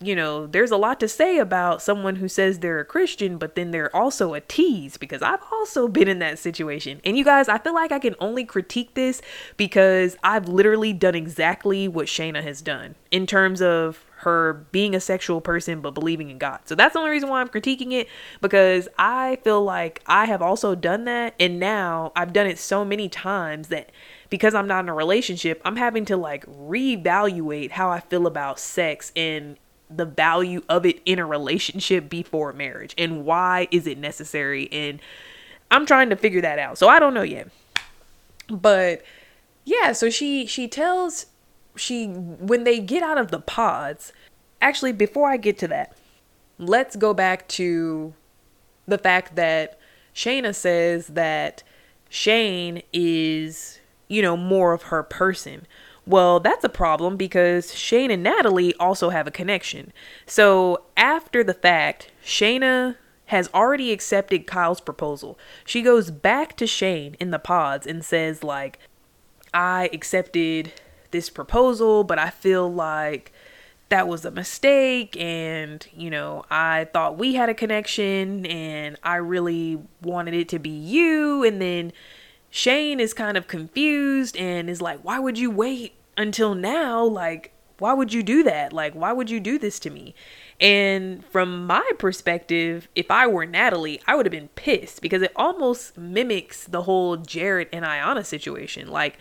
[0.00, 3.54] you know, there's a lot to say about someone who says they're a Christian, but
[3.54, 7.00] then they're also a tease because I've also been in that situation.
[7.04, 9.22] And you guys, I feel like I can only critique this
[9.56, 15.00] because I've literally done exactly what Shaina has done in terms of her being a
[15.00, 16.60] sexual person but believing in God.
[16.64, 18.08] So that's the only reason why I'm critiquing it
[18.40, 22.84] because I feel like I have also done that and now I've done it so
[22.84, 23.92] many times that
[24.28, 28.58] because I'm not in a relationship, I'm having to like reevaluate how I feel about
[28.58, 29.56] sex and
[29.88, 35.00] the value of it in a relationship before marriage and why is it necessary and
[35.70, 36.78] I'm trying to figure that out.
[36.78, 37.48] So I don't know yet.
[38.48, 39.02] But
[39.64, 41.26] yeah, so she she tells
[41.74, 44.12] she when they get out of the pods,
[44.60, 45.96] actually before I get to that,
[46.58, 48.14] let's go back to
[48.86, 49.78] the fact that
[50.14, 51.62] Shaina says that
[52.08, 55.66] Shayne is, you know, more of her person.
[56.06, 59.92] Well, that's a problem because Shayne and Natalie also have a connection.
[60.24, 62.96] So after the fact, Shaina
[63.26, 65.36] has already accepted Kyle's proposal.
[65.64, 68.78] She goes back to Shayne in the pods and says, like,
[69.52, 70.72] I accepted
[71.10, 73.32] this proposal, but I feel like
[73.88, 79.14] that was a mistake and you know i thought we had a connection and i
[79.14, 81.92] really wanted it to be you and then
[82.56, 87.04] shayne is kind of confused and is like why would you wait until now?
[87.04, 88.72] Like why would you do that?
[88.72, 90.14] Like why would you do this to me?
[90.58, 95.32] And from my perspective if i were natalie i would have been pissed because it
[95.36, 98.88] almost mimics the whole jarrette and iyanna situation.
[98.88, 99.18] Like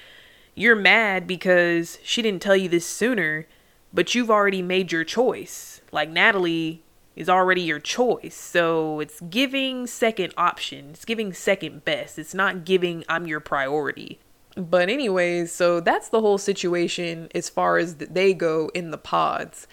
[0.55, 3.47] you're mad because she didn't tell you this sooner
[3.93, 5.81] but you've already made your choice.
[5.91, 6.84] Like Natalie
[7.15, 8.35] is already your choice.
[8.35, 10.91] So it's giving second option.
[10.91, 12.19] It's giving second best.
[12.19, 14.19] It's not giving I'm your priority.
[14.55, 19.67] But anyways, so that's the whole situation as far as they go in the pods.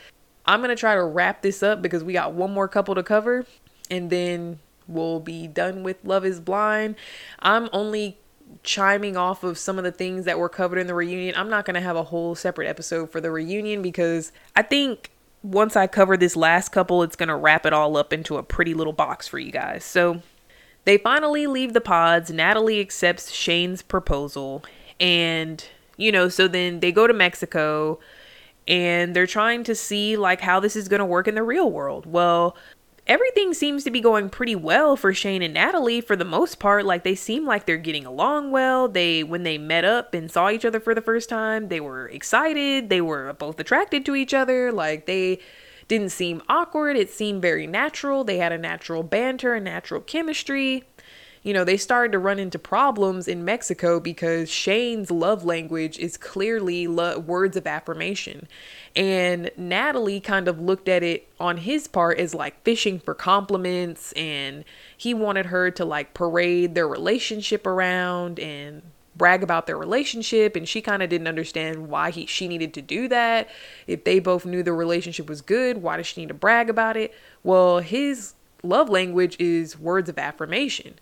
[0.44, 3.02] I'm going to try to wrap this up because we got one more couple to
[3.02, 3.46] cover
[3.90, 6.96] and then we'll be done with Love is Blind.
[7.38, 8.18] I'm only
[8.64, 11.34] chiming off of some of the things that were covered in the reunion.
[11.36, 15.11] I'm not going to have a whole separate episode for the reunion because I think
[15.42, 18.42] once I cover this last couple, it's going to wrap it all up into a
[18.42, 19.84] pretty little box for you guys.
[19.84, 20.22] So
[20.84, 22.30] they finally leave the pods.
[22.30, 24.64] Natalie accepts Shayne's proposal.
[25.00, 25.64] And,
[25.96, 27.98] you know, so then they go to Mexico
[28.68, 31.70] and they're trying to see like how this is going to work in the real
[31.70, 32.06] world.
[32.06, 32.56] Well,
[33.06, 36.84] everything seems to be going pretty well for Shayne and Natalie for the most part.
[36.84, 38.88] Like they seem like they're getting along well.
[38.88, 42.08] They when they met up and saw each other for the first time, they were
[42.08, 42.88] excited.
[42.88, 44.72] They were both attracted to each other.
[44.72, 45.40] Like they
[45.88, 46.96] didn't seem awkward.
[46.96, 48.24] It seemed very natural.
[48.24, 50.84] They had a natural banter, a natural chemistry
[51.42, 56.16] you know, they started to run into problems in Mexico because Shayne's love language is
[56.16, 58.46] clearly lo- words of affirmation.
[58.94, 64.12] And Natalie kind of looked at it on his part as like fishing for compliments
[64.12, 64.64] and
[64.96, 68.82] he wanted her to like parade their relationship around and
[69.16, 72.82] brag about their relationship and she kind of didn't understand why he she needed to
[72.82, 73.48] do that.
[73.86, 76.96] If they both knew the relationship was good why does she need to brag about
[76.96, 77.12] it?
[77.42, 80.94] Well his love language is words of affirmation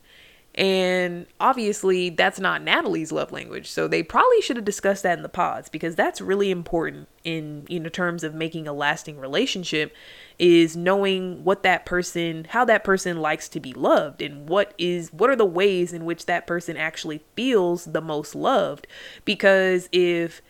[0.55, 3.70] and obviously, that's not Natalie's love language.
[3.70, 7.66] So they probably should have discussed that in the pods because that's really important in
[7.68, 9.94] you know terms of making a lasting relationship
[10.38, 15.12] is knowing what that person how that person likes to be loved and what is
[15.12, 18.86] what are the ways in which that person actually feels the most loved
[19.26, 20.40] because if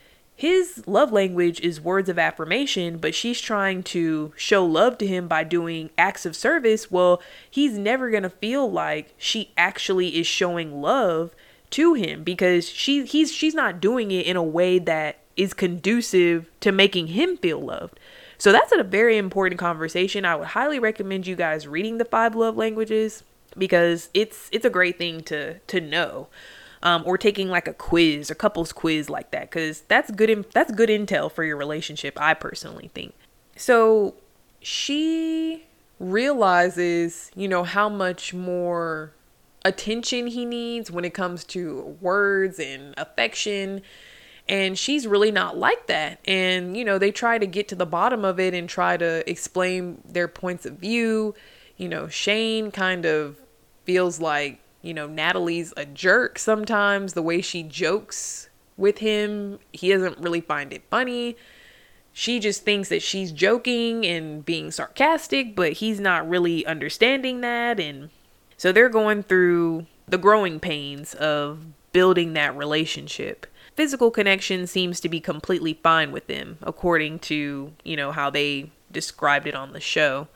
[0.41, 5.29] his love language is words of affirmation, but she's trying to show love to him
[5.29, 6.91] by doing acts of service.
[6.91, 7.21] Well,
[7.51, 11.35] he's never going to feel like she actually is showing love
[11.73, 16.51] to him because she he's she's not doing it in a way that is conducive
[16.61, 18.01] to making him feel loved.
[18.39, 20.25] So that's a very important conversation.
[20.25, 23.25] I would highly recommend you guys reading the five love languages
[23.59, 26.29] because it's it's a great thing to to know
[26.83, 30.31] um, or taking like a quiz, a couples quiz like that, because that's good.
[30.31, 32.19] In, that's good intel for your relationship.
[32.21, 33.15] I personally think.
[33.57, 34.15] So
[34.61, 35.67] she
[35.99, 39.13] realizes, you know, how much more
[39.65, 43.83] attention he needs when it comes to words and affection.
[44.49, 46.19] And she's really not like that.
[46.25, 49.29] And, you know, they try to get to the bottom of it and try to
[49.31, 51.35] explain their points of view.
[51.77, 53.37] You know, Shayne kind of
[53.85, 57.13] feels like you know, Natalie's a jerk sometimes.
[57.13, 61.37] The way she jokes with him, he doesn't really find it funny.
[62.13, 67.79] She just thinks that she's joking and being sarcastic, but he's not really understanding that.
[67.79, 68.11] And
[68.57, 73.47] so they're going through the growing pains of building that relationship.
[73.77, 78.71] Physical connection seems to be completely fine with them, according to, you know, how they
[78.91, 80.29] described it on the show.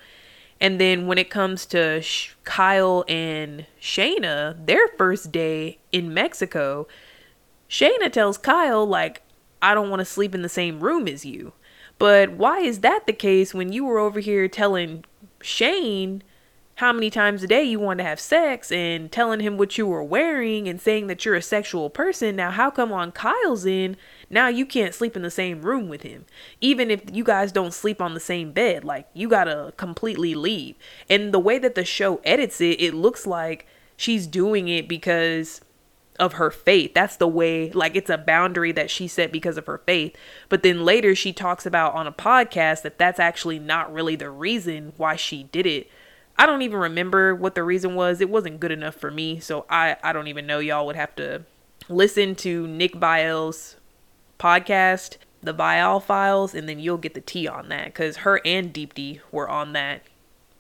[0.61, 6.86] And then when it comes to Sh- Kyle and Shaina, their first day in Mexico,
[7.68, 9.22] Shaina tells Kyle, like,
[9.61, 11.52] I don't want to sleep in the same room as you.
[11.98, 15.05] But why is that the case when you were over here telling
[15.40, 16.22] Shayne
[16.76, 19.86] how many times a day you want to have sex and telling him what you
[19.86, 22.36] were wearing and saying that you're a sexual person?
[22.36, 23.96] Now, how come on Kyle's in,
[24.35, 26.26] now you can't sleep in the same room with him.
[26.61, 30.76] Even if you guys don't sleep on the same bed, like you gotta completely leave.
[31.09, 33.66] And the way that the show edits it, it looks like
[33.97, 35.61] she's doing it because
[36.18, 36.95] of her faith.
[36.95, 40.16] That's the way, like, it's a boundary that she set because of her faith.
[40.49, 44.30] But then later she talks about on a podcast that that's actually not really the
[44.30, 45.91] reason why she did it.
[46.37, 48.20] I don't even remember what the reason was.
[48.20, 49.39] It wasn't good enough for me.
[49.41, 50.59] So I, I don't even know.
[50.59, 51.45] Y'all would have to
[51.89, 53.76] listen to Nick Viall's
[54.39, 58.72] podcast, the Viall Files, and then you'll get the tea on that because her and
[58.72, 60.03] Deepti were on that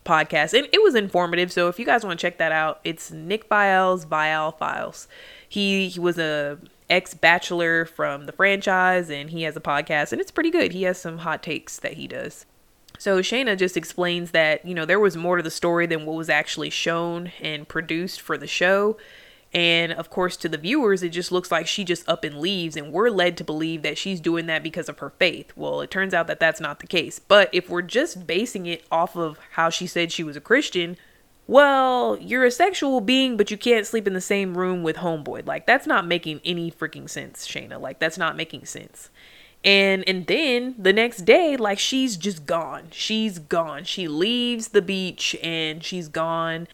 [0.04, 1.50] podcast and it was informative.
[1.50, 5.08] So if you guys want to check that out, it's Nick Viall's Viall Files.
[5.48, 6.58] He, he was a
[6.90, 10.72] ex bachelor from the franchise and he has a podcast and it's pretty good.
[10.72, 12.46] He has some hot takes that he does.
[12.98, 16.16] So Shaina just explains that, you know, there was more to the story than what
[16.16, 18.96] was actually shown and produced for the show.
[19.54, 22.76] And of course, to the viewers, it just looks like she just up and leaves,
[22.76, 25.52] and we're led to believe that she's doing that because of her faith.
[25.54, 27.20] Well, it turns out that that's not the case.
[27.20, 30.96] But if we're just basing it off of how she said she was a Christian,
[31.46, 35.46] well, you're a sexual being, but you can't sleep in the same room with Homeboy.
[35.46, 37.80] Like, that's not making any freaking sense, Shaina.
[37.80, 39.10] Like, that's not making sense.
[39.64, 42.88] And and then the next day, like she's just gone.
[42.90, 43.84] She's gone.
[43.84, 46.68] She leaves the beach and she's gone.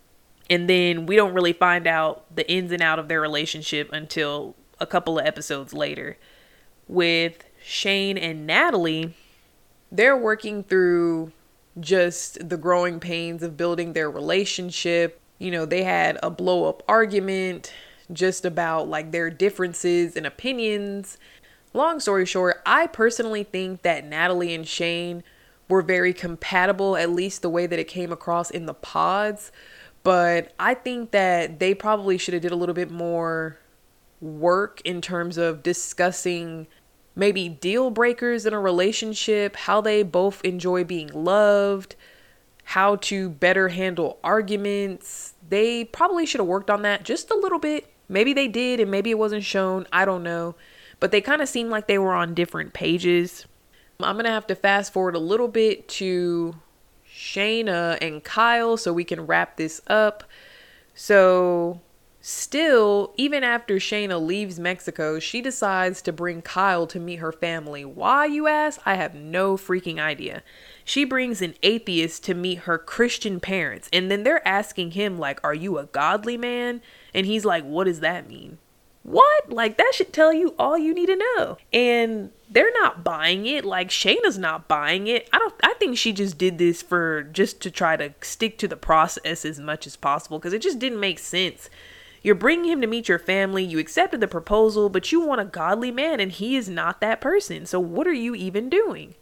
[0.51, 4.57] And then we don't really find out the ins and out of their relationship until
[4.80, 6.18] a couple of episodes later.
[6.88, 9.14] With Shayne and Natalie,
[9.92, 11.30] they're working through
[11.78, 15.20] just the growing pains of building their relationship.
[15.38, 17.72] You know, they had a blow up argument
[18.12, 21.16] just about like their differences and opinions.
[21.72, 25.22] Long story short, I personally think that Natalie and Shane
[25.68, 29.53] were very compatible, at least the way that it came across in the pods.
[30.03, 33.59] But I think that they probably should have did a little bit more
[34.20, 36.66] work in terms of discussing
[37.14, 41.96] maybe deal breakers in a relationship, how they both enjoy being loved,
[42.64, 45.34] how to better handle arguments.
[45.48, 47.92] They probably should have worked on that just a little bit.
[48.09, 49.86] Maybe they did and maybe it wasn't shown.
[49.92, 50.55] I don't know.
[50.98, 53.46] But they kind of seemed like they were on different pages.
[54.01, 56.55] I'm going to have to fast forward a little bit to
[57.20, 60.24] Shaina and Kyle so we can wrap this up.
[60.94, 61.80] So
[62.22, 67.82] Still, even after Shaina leaves Mexico, she decides to bring Kyle to meet her family.
[67.82, 68.78] Why, you ask?
[68.84, 70.42] I have no freaking idea.
[70.84, 75.40] She brings an atheist to meet her Christian parents, and then they're asking him, like,
[75.42, 76.82] Are you a godly man?
[77.14, 78.58] And he's like, What does that mean?
[79.02, 79.50] What?
[79.50, 81.56] Like, that should tell you all you need to know.
[81.72, 83.64] And they're not buying it.
[83.64, 85.28] Like, Shaina's not buying it.
[85.32, 88.68] I don't, I think she just did this for just to try to stick to
[88.68, 91.70] the process as much as possible because it just didn't make sense
[92.22, 93.64] you're bringing him to meet your family.
[93.64, 97.20] You accepted the proposal, but you want a godly man, and he is not that
[97.20, 97.66] person.
[97.66, 99.14] So, what are you even doing?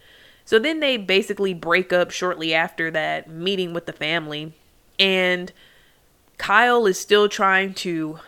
[0.45, 4.53] So, then they basically break up shortly after that meeting with the family.
[4.99, 5.53] And
[6.39, 8.19] Kyle is still trying to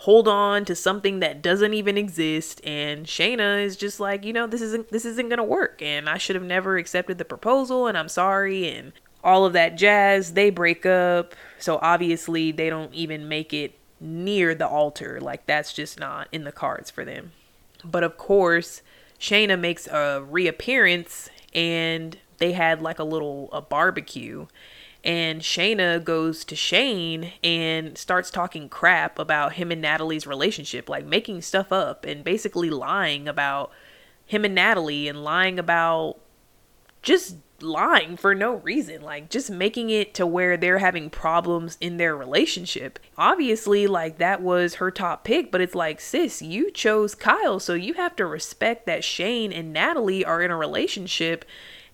[0.00, 4.46] hold on to something that doesn't even exist and Shaina is just like, you know,
[4.46, 7.86] this isn't this isn't going to work and I should have never accepted the proposal
[7.86, 10.32] and I'm sorry and all of that jazz.
[10.32, 11.34] They break up.
[11.58, 15.20] So obviously they don't even make it near the altar.
[15.20, 17.32] Like that's just not in the cards for them.
[17.84, 18.80] But of course,
[19.18, 24.46] Shaina makes a reappearance and they had like a little a barbecue
[25.04, 31.06] and Shaina goes to Shayne and starts talking crap about him and Natalie's relationship, like
[31.06, 33.70] making stuff up and basically lying about
[34.26, 36.18] him and Natalie and lying about
[37.02, 41.96] just lying for no reason, like just making it to where they're having problems in
[41.96, 42.98] their relationship.
[43.16, 47.74] Obviously, like that was her top pick, but it's like, sis, you chose Kyle, so
[47.74, 51.44] you have to respect that Shayne and Natalie are in a relationship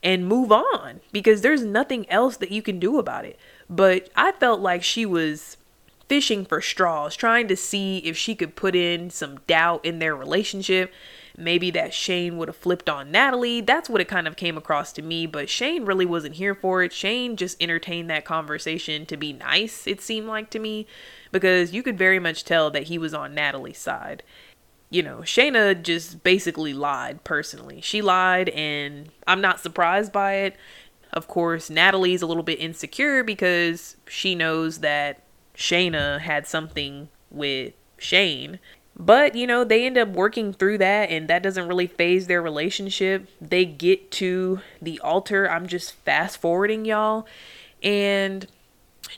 [0.07, 3.37] and move on because there's nothing else that you can do about it.
[3.69, 5.57] But I felt like she was
[6.09, 10.15] fishing for straws, trying to see if she could put in some doubt in their
[10.15, 10.93] relationship
[11.37, 13.61] maybe that Shayne would have flipped on Natalie.
[13.61, 16.83] That's what it kind of came across to me, but Shayne really wasn't here for
[16.83, 16.93] it.
[16.93, 20.87] Shayne just entertained that conversation to be nice, it seemed like to me,
[21.33, 24.23] because you could very much tell that he was on Natalie's side.
[24.89, 27.81] You know, Shaina just basically lied personally.
[27.81, 30.57] She lied, and I'm not surprised by it.
[31.13, 35.23] Of course, Natalie's a little bit insecure because she knows that
[35.57, 38.61] Shaina had something with Shayne
[38.99, 42.41] but, you know, they end up working through that and that doesn't really phase their
[42.41, 43.29] relationship.
[43.41, 45.49] They get to the altar.
[45.51, 47.27] I'm just fast forwarding y'all.
[47.83, 48.47] And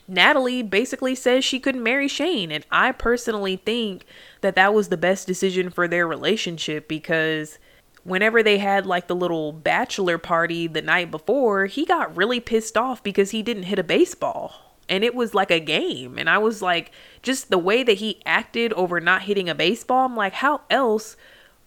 [0.09, 2.51] Natalie basically says she couldn't marry Shayne.
[2.51, 4.05] And I personally think
[4.41, 7.59] that that was the best decision for their relationship because
[8.05, 12.77] whenever they had like the little bachelor party the night before, he got really pissed
[12.77, 14.77] off because he didn't hit a baseball.
[14.89, 16.17] And it was like a game.
[16.17, 20.07] And I was like, just the way that he acted over not hitting a baseball,
[20.07, 21.15] I'm like, how else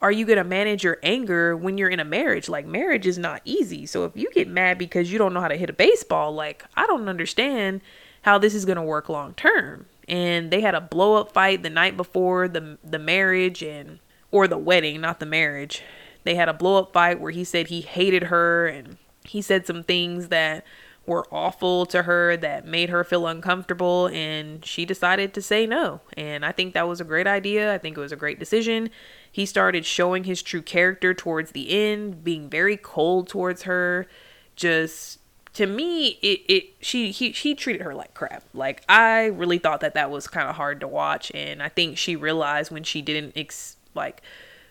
[0.01, 2.49] are you going to manage your anger when you're in a marriage?
[2.49, 3.85] Like, marriage is not easy.
[3.85, 6.65] So if you get mad because you don't know how to hit a baseball, like,
[6.75, 7.81] I don't understand
[8.23, 9.85] how this is going to work long term.
[10.11, 13.99] And they had a blow up fight the night before the the marriage and
[14.29, 15.81] or the wedding, not the marriage.
[16.23, 19.65] They had a blow up fight where he said he hated her and he said
[19.65, 20.65] some things that
[21.05, 26.01] were awful to her that made her feel uncomfortable and she decided to say no.
[26.15, 27.73] And I think that was a great idea.
[27.73, 28.89] I think it was a great decision.
[29.31, 34.07] He started showing his true character towards the end, being very cold towards her.
[34.55, 35.19] Just
[35.53, 38.43] to me, it, it she he he treated her like crap.
[38.53, 41.97] Like I really thought that that was kind of hard to watch, and I think
[41.97, 44.21] she realized when she didn't ex- like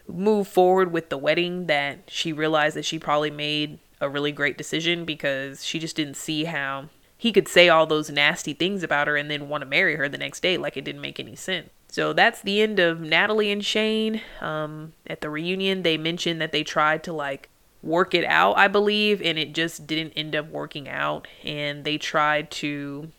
[0.08, 4.56] move forward with the wedding that she realized that she probably made a really great
[4.56, 9.06] decision because she just didn't see how he could say all those nasty things about
[9.06, 11.36] her and then want to marry her the next day like it didn't make any
[11.36, 11.68] sense.
[11.88, 14.22] So that's the end of Natalie and Shayne.
[14.40, 17.49] Um, at the reunion, they mentioned that they tried to like
[17.82, 21.26] work it out, I believe, and it just didn't end up working out.
[21.44, 23.10] And they tried to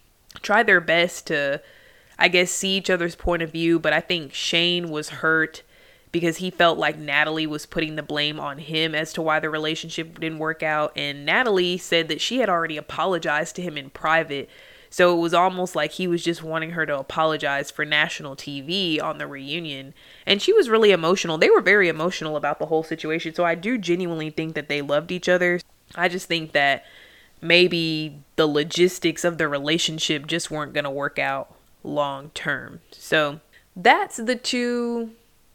[0.42, 1.62] try their best to,
[2.18, 3.80] I guess, see each other's point of view.
[3.80, 5.64] But I think Shayne was hurt
[6.12, 9.50] because he felt like Natalie was putting the blame on him as to why the
[9.50, 10.92] relationship didn't work out.
[10.96, 14.50] And Natalie said that she had already apologized to him in private.
[14.92, 19.02] So it was almost like he was just wanting her to apologize for national TV
[19.02, 19.94] on the reunion.
[20.28, 21.38] And she was really emotional.
[21.38, 23.34] They were very emotional about the whole situation.
[23.34, 25.62] So I do genuinely think that they loved each other.
[25.96, 26.84] I just think that
[27.42, 32.82] maybe the logistics of the relationship just weren't going to work out long term.
[32.92, 33.40] So
[33.76, 35.12] that's the two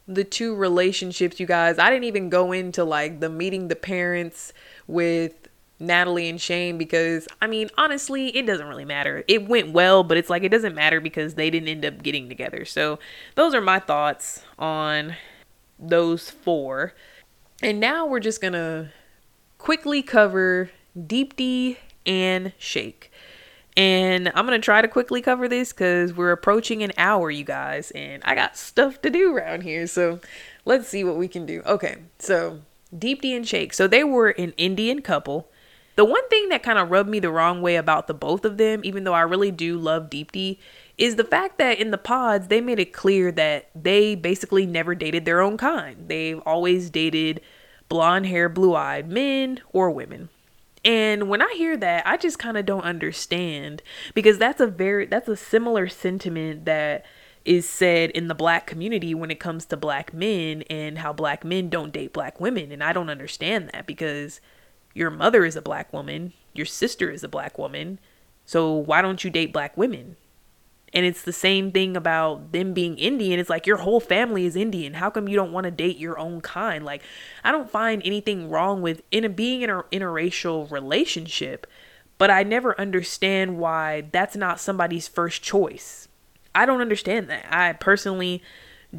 [0.08, 1.78] the two relationships, you guys.
[1.78, 4.52] I didn't even go into like the meeting the parents
[4.86, 5.45] with
[5.78, 9.24] Natalie and Shayne because I mean, honestly, it doesn't really matter.
[9.28, 12.28] It went well, but it's like it doesn't matter because they didn't end up getting
[12.28, 12.64] together.
[12.64, 12.98] So,
[13.34, 15.16] those are my thoughts on
[15.78, 16.94] those four.
[17.62, 18.90] And now we're just going to
[19.58, 23.10] quickly cover Deepti and Shake.
[23.76, 27.44] And I'm going to try to quickly cover this because we're approaching an hour, you
[27.44, 29.86] guys, and I got stuff to do around here.
[29.86, 30.20] So
[30.64, 31.62] let's see what we can do.
[31.66, 32.60] Okay, so
[32.94, 33.74] Deepti and Shake.
[33.74, 35.50] So they were an Indian couple.
[35.96, 38.58] The one thing that kind of rubbed me the wrong way about the both of
[38.58, 40.58] them, even though I really do love Deepti,
[40.98, 44.94] is the fact that in the pods they made it clear that they basically never
[44.94, 46.08] dated their own kind.
[46.08, 47.40] They've always dated
[47.88, 50.28] blonde hair, blue eyed men or women.
[50.84, 53.82] And when I hear that, I just kind of don't understand
[54.14, 57.04] because that's a very that's a similar sentiment that
[57.44, 61.44] is said in the black community when it comes to black men and how black
[61.44, 64.40] men don't date black women and I don't understand that because
[64.96, 67.98] your mother is a black woman, your sister is a black woman.
[68.46, 70.16] So why don't you date black women?
[70.94, 73.38] And it's the same thing about them being Indian.
[73.38, 74.94] It's like your whole family is Indian.
[74.94, 76.82] How come you don't want to date your own kind?
[76.82, 77.02] Like,
[77.44, 81.66] I don't find anything wrong with in a, being in an interracial relationship,
[82.16, 86.08] but I never understand why that's not somebody's first choice.
[86.54, 87.44] I don't understand that.
[87.50, 88.42] I personally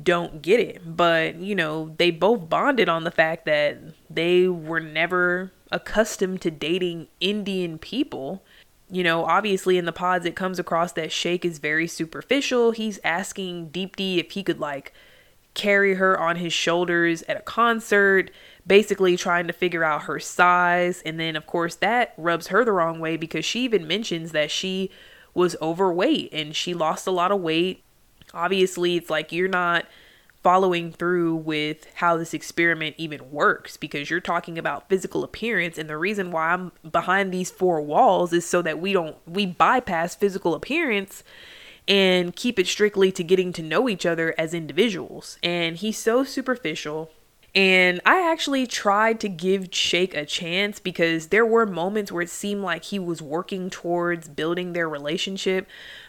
[0.03, 0.95] don't get it.
[0.95, 3.79] But, you know, they both bonded on the fact that
[4.11, 8.43] they were never accustomed to dating Indian people
[8.89, 12.71] you know, obviously in the pods, it comes across that Shake is very superficial.
[12.71, 14.93] He's asking Deepti if he could like
[15.53, 18.31] carry her on his shoulders at a concert,
[18.65, 21.01] basically trying to figure out her size.
[21.05, 24.51] And then, of course, that rubs her the wrong way because she even mentions that
[24.51, 24.89] she
[25.33, 27.83] was overweight and she lost a lot of weight.
[28.33, 29.85] Obviously, it's like you're not
[30.47, 35.89] following through with how this experiment even works because you're talking about physical appearance and
[35.89, 40.15] the reason why I'm behind these four walls is so that we don't we bypass
[40.15, 41.21] physical appearance
[41.85, 45.37] and keep it strictly to getting to know each other as individuals.
[45.43, 47.11] And he's so superficial.
[47.53, 52.29] And I actually tried to give Shake a chance because there were moments where it
[52.29, 55.67] seemed like he was working towards building their relationship.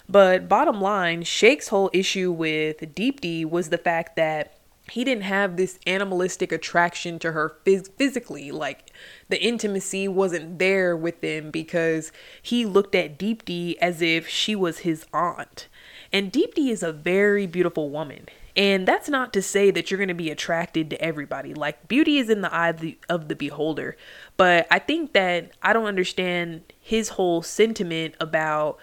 [0.08, 4.54] But bottom line, Shake's whole issue with Deepti was the fact that
[4.90, 8.50] he didn't have this animalistic attraction to her phys- physically.
[8.50, 8.90] Like
[9.28, 14.78] the intimacy wasn't there with them because he looked at Deepti as if she was
[14.78, 15.68] his aunt.
[16.12, 18.28] And Deepti is a very beautiful woman.
[18.56, 21.54] And that's not to say that you're going to be attracted to everybody.
[21.54, 23.96] Like beauty is in the eye of the, of the beholder.
[24.36, 28.78] But I think that I don't understand his whole sentiment about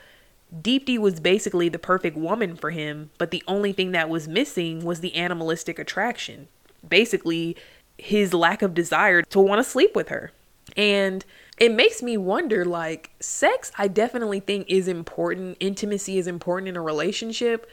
[0.53, 4.83] Deepti was basically the perfect woman for him, but the only thing that was missing
[4.83, 6.47] was the animalistic attraction.
[6.87, 7.57] Basically,
[7.97, 10.31] his lack of desire to want to sleep with her.
[10.75, 11.25] And
[11.57, 15.57] it makes me wonder like sex I definitely think is important.
[15.59, 17.69] Intimacy is important in a relationship,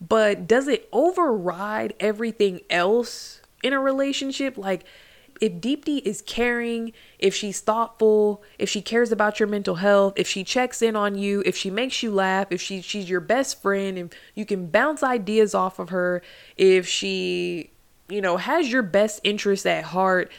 [0.00, 4.56] but does it override everything else in a relationship?
[4.56, 4.84] Like
[5.40, 10.28] if Deepti is caring, if she's thoughtful, if she cares about your mental health, if
[10.28, 13.60] she checks in on you, if she makes you laugh, if she she's your best
[13.60, 16.22] friend, if you can bounce ideas off of her,
[16.56, 17.70] if she,
[18.08, 20.30] you know, has your best interests at heart,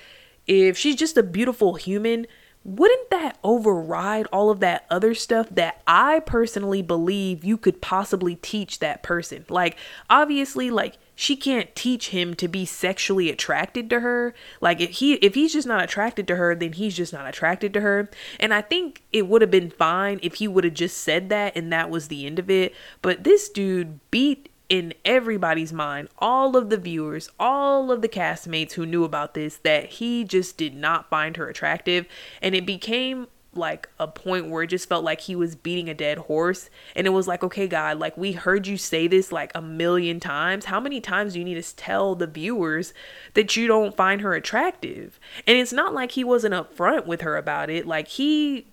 [0.48, 2.28] if she's just a beautiful human,
[2.64, 8.36] wouldn't that override all of that other stuff that I personally believe you could possibly
[8.36, 9.46] teach that person?
[9.50, 9.78] Like,
[10.10, 14.34] obviously, like, she can't teach him to be sexually attracted to her.
[14.60, 17.74] Like if he if he's just not attracted to her, then he's just not attracted
[17.74, 18.10] to her.
[18.40, 21.56] And I think it would have been fine if he would have just said that
[21.56, 22.76] and that was the end of it.
[23.02, 28.74] But this dude beat in everybody's mind, all of the viewers, all of the castmates
[28.74, 32.08] who knew about this, that he just did not find her attractive.
[32.42, 35.94] And it became like a point where it just felt like he was beating a
[35.94, 36.70] dead horse.
[36.96, 40.20] And it was like, okay, God, like we heard you say this like a million
[40.20, 40.66] times.
[40.66, 42.94] How many times do you need to tell the viewers
[43.34, 45.20] that you don't find her attractive?
[45.48, 47.88] And it's not like he wasn't upfront with her about it.
[47.88, 48.68] Like he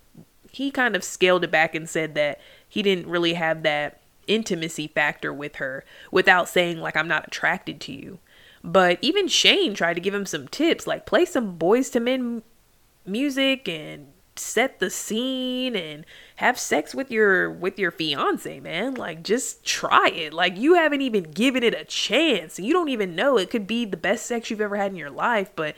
[0.51, 4.87] he kind of scaled it back and said that he didn't really have that intimacy
[4.87, 8.19] factor with her without saying like I'm not attracted to you.
[8.63, 12.43] But even Shayne tried to give him some tips like play some Boyz II Men
[13.05, 16.05] music and set the scene and
[16.37, 18.95] have sex with your with your fiance man.
[18.95, 20.33] Like just try it.
[20.33, 22.59] Like you haven't even given it a chance.
[22.59, 23.37] You don't even know.
[23.37, 25.75] It could be the best sex you've ever had in your life but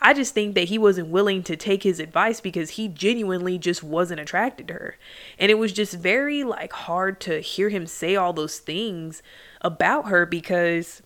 [0.00, 3.82] I just think that he wasn't willing to take his advice because he genuinely just
[3.82, 4.96] wasn't attracted to her.
[5.38, 9.22] And it was just very like hard to hear him say all those things
[9.60, 11.02] about her because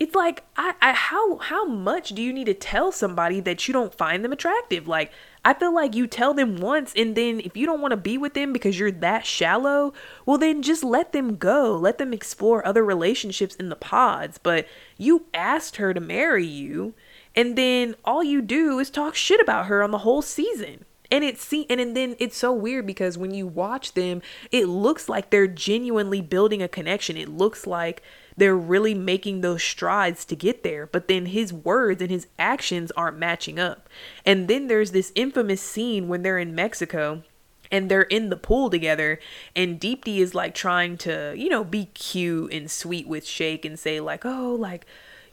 [0.00, 3.74] it's like I, I how how much do you need to tell somebody that you
[3.74, 4.88] don't find them attractive?
[4.88, 5.12] Like
[5.44, 8.16] I feel like you tell them once and then if you don't want to be
[8.16, 9.92] with them because you're that shallow,
[10.24, 11.76] well then just let them go.
[11.76, 14.38] Let them explore other relationships in the pods.
[14.38, 16.94] But you asked her to marry you
[17.36, 21.24] and then all you do is talk shit about her on the whole season and
[21.24, 25.10] it's see and, and then it's so weird because when you watch them it looks
[25.10, 28.02] like they're genuinely building a connection it looks like
[28.40, 32.90] they're really making those strides to get there but then his words and his actions
[32.92, 33.88] aren't matching up.
[34.24, 37.22] And then there's this infamous scene when they're in mexico
[37.70, 39.20] and they're in the pool together
[39.54, 43.78] and Deepti is like trying to you know be cute and sweet with Shake and
[43.78, 44.86] say like oh like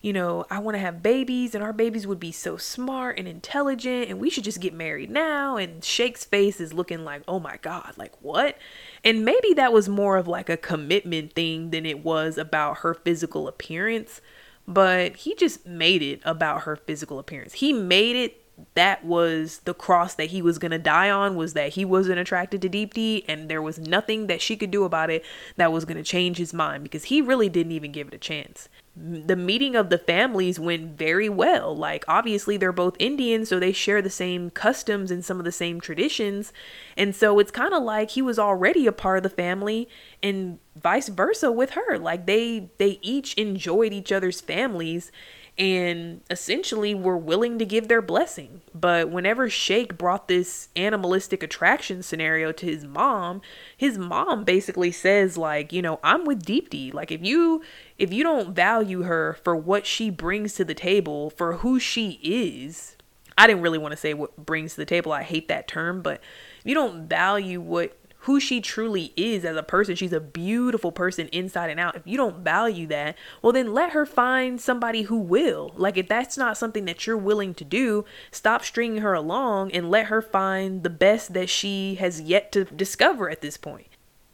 [0.08, 3.28] you know, I want to have babies and our babies would be so smart and
[3.28, 5.58] intelligent and we should just get married now.
[5.58, 8.58] And Shake's face is looking like, oh my God, like what?
[9.04, 12.94] And maybe that was more of like a commitment thing than it was about her
[12.94, 14.22] physical appearance.
[14.66, 17.56] But he just made it about her physical appearance.
[17.56, 18.46] He made it
[18.76, 22.18] that was the cross that he was going to die on was that he wasn't
[22.18, 25.24] attracted to Deepti and there was nothing that she could do about it
[25.58, 28.18] that was going to change his mind because he really didn't even give it a
[28.18, 28.70] chance
[29.00, 31.76] the meeting of the families went very well.
[31.76, 35.52] Like, obviously, they're both Indian, so they share the same customs and some of the
[35.52, 36.52] same traditions.
[36.96, 39.88] And so it's kind of like he was already a part of the family,
[40.24, 42.00] and vice versa with her.
[42.00, 45.12] Like, they they each enjoyed each other's families
[45.58, 48.62] and essentially were willing to give their blessing.
[48.76, 53.42] But whenever Shake brought this animalistic attraction scenario to his mom,
[53.76, 56.94] his mom basically says like, you know, I'm with Deepti.
[56.94, 57.64] Like if you
[57.98, 62.20] if you don't value her for what she brings to the table, for who she
[62.24, 62.96] is,
[63.38, 65.12] I didn't really want to say what brings to the table.
[65.12, 66.22] I hate that term, but
[66.60, 70.92] if you don't value what who she truly is as a person, she's a beautiful
[70.92, 71.96] person inside and out.
[71.96, 75.72] If you don't value that, well then let her find somebody who will.
[75.78, 79.90] Like if that's not something that you're willing to do, stop stringing her along and
[79.90, 83.88] let her find the best that she has yet to discover at this point.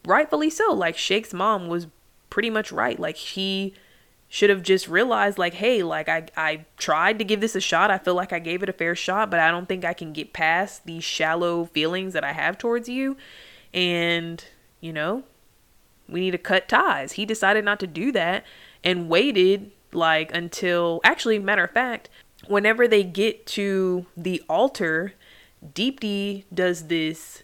[0.05, 0.73] Rightfully so.
[0.73, 1.87] Like Shake's mom was
[2.33, 2.99] pretty much right.
[2.99, 3.75] Like he
[4.27, 7.91] should have just realized like hey like I, I tried to give this a shot.
[7.91, 10.11] I feel like i gave it a fair shot but i don't think i can
[10.11, 13.15] get past these shallow feelings that i have towards you.
[13.71, 14.43] And
[14.81, 15.25] you know
[16.09, 17.11] we need to cut ties.
[17.13, 18.43] He decided not to do that
[18.83, 22.09] and waited like until actually matter of fact
[22.47, 25.13] whenever they get to the altar
[25.63, 27.43] deepti does this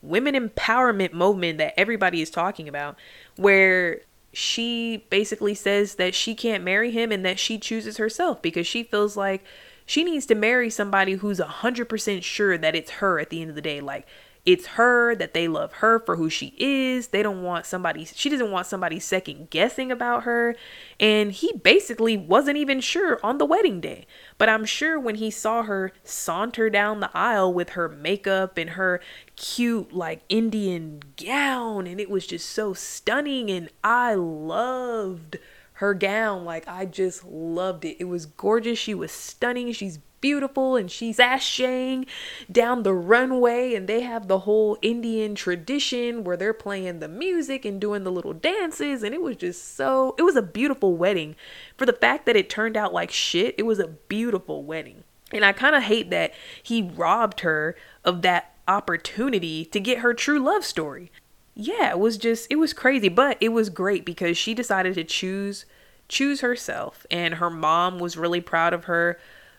[0.00, 2.96] women empowerment moment that everybody is talking about
[3.34, 4.02] where
[4.38, 8.84] she basically says that she can't marry him and that she chooses herself because she
[8.84, 9.42] feels like
[9.84, 13.56] she needs to marry somebody who's 100% sure that it's her at the end of
[13.56, 13.80] the day.
[13.80, 14.06] Like,
[14.48, 17.08] it's her that they love her for who she is.
[17.08, 20.56] They don't want somebody she doesn't want somebody second guessing about her.
[20.98, 24.06] And he basically wasn't even sure on the wedding day.
[24.38, 28.70] But I'm sure when he saw her saunter down the aisle with her makeup and
[28.70, 29.02] her
[29.36, 35.36] cute like Indian gown and it was just so stunning and I loved
[35.74, 37.98] her gown like I just loved it.
[38.00, 38.78] It was gorgeous.
[38.78, 39.72] She was stunning.
[39.72, 42.06] She's beautiful and she's ashing
[42.50, 47.64] down the runway and they have the whole Indian tradition where they're playing the music
[47.64, 51.36] and doing the little dances and it was just so it was a beautiful wedding.
[51.76, 55.04] For the fact that it turned out like shit it was a beautiful wedding.
[55.32, 60.14] And I kind of hate that he robbed her of that opportunity to get her
[60.14, 61.10] true love story.
[61.54, 65.04] Yeah it was just it was crazy but it was great because she decided to
[65.04, 65.64] choose
[66.08, 69.18] choose herself and her mom was really proud of her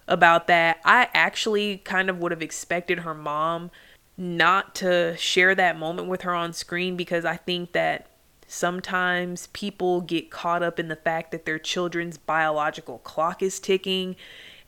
[0.09, 0.79] about that.
[0.83, 3.71] I actually kind of would have expected her mom
[4.17, 8.07] not to share that moment with her on screen because I think that
[8.47, 14.15] sometimes people get caught up in the fact that their children's biological clock is ticking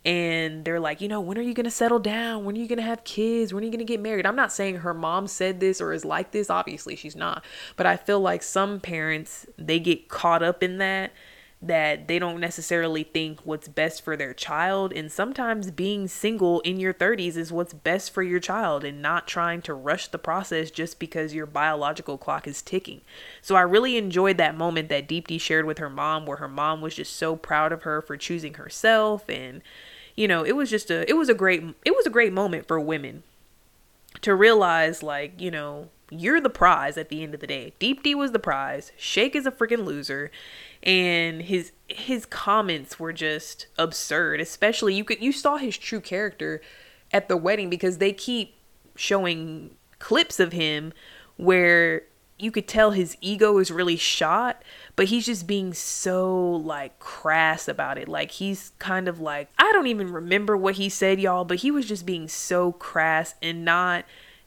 [0.03, 2.43] and they're like, you know, when are you going to settle down?
[2.43, 3.53] When are you going to have kids?
[3.53, 4.25] When are you going to get married?
[4.25, 6.49] I'm not saying her mom said this or is like this.
[6.49, 7.43] Obviously, she's not.
[7.75, 11.11] But I feel like some parents, they get caught up in that
[11.63, 14.91] that they don't necessarily think what's best for their child.
[14.91, 19.27] And sometimes being single in your 30s is what's best for your child and not
[19.27, 23.01] trying to rush the process just because your biological clock is ticking.
[23.43, 26.81] So I really enjoyed that moment that Deepti shared with her mom, where her mom
[26.81, 29.29] was just so proud of her for choosing herself.
[29.29, 29.61] And,
[30.15, 32.67] you know, it was just a, it was a great, it was a great moment
[32.67, 33.21] for women
[34.21, 37.73] to realize, like, you know, you're the prize at the end of the day.
[37.79, 38.91] Deepti was the prize.
[38.97, 40.29] Shake is a freaking loser
[40.83, 46.61] and his his comments were just absurd especially you could you saw his true character
[47.11, 48.55] at the wedding because they keep
[48.95, 50.91] showing clips of him
[51.37, 52.03] where
[52.39, 54.63] you could tell his ego is really shot
[54.95, 58.07] but he's just being so like crass about it.
[58.07, 61.69] Like he's kind of like i don't even remember what he said y'all but he
[61.69, 64.05] was just being so crass and not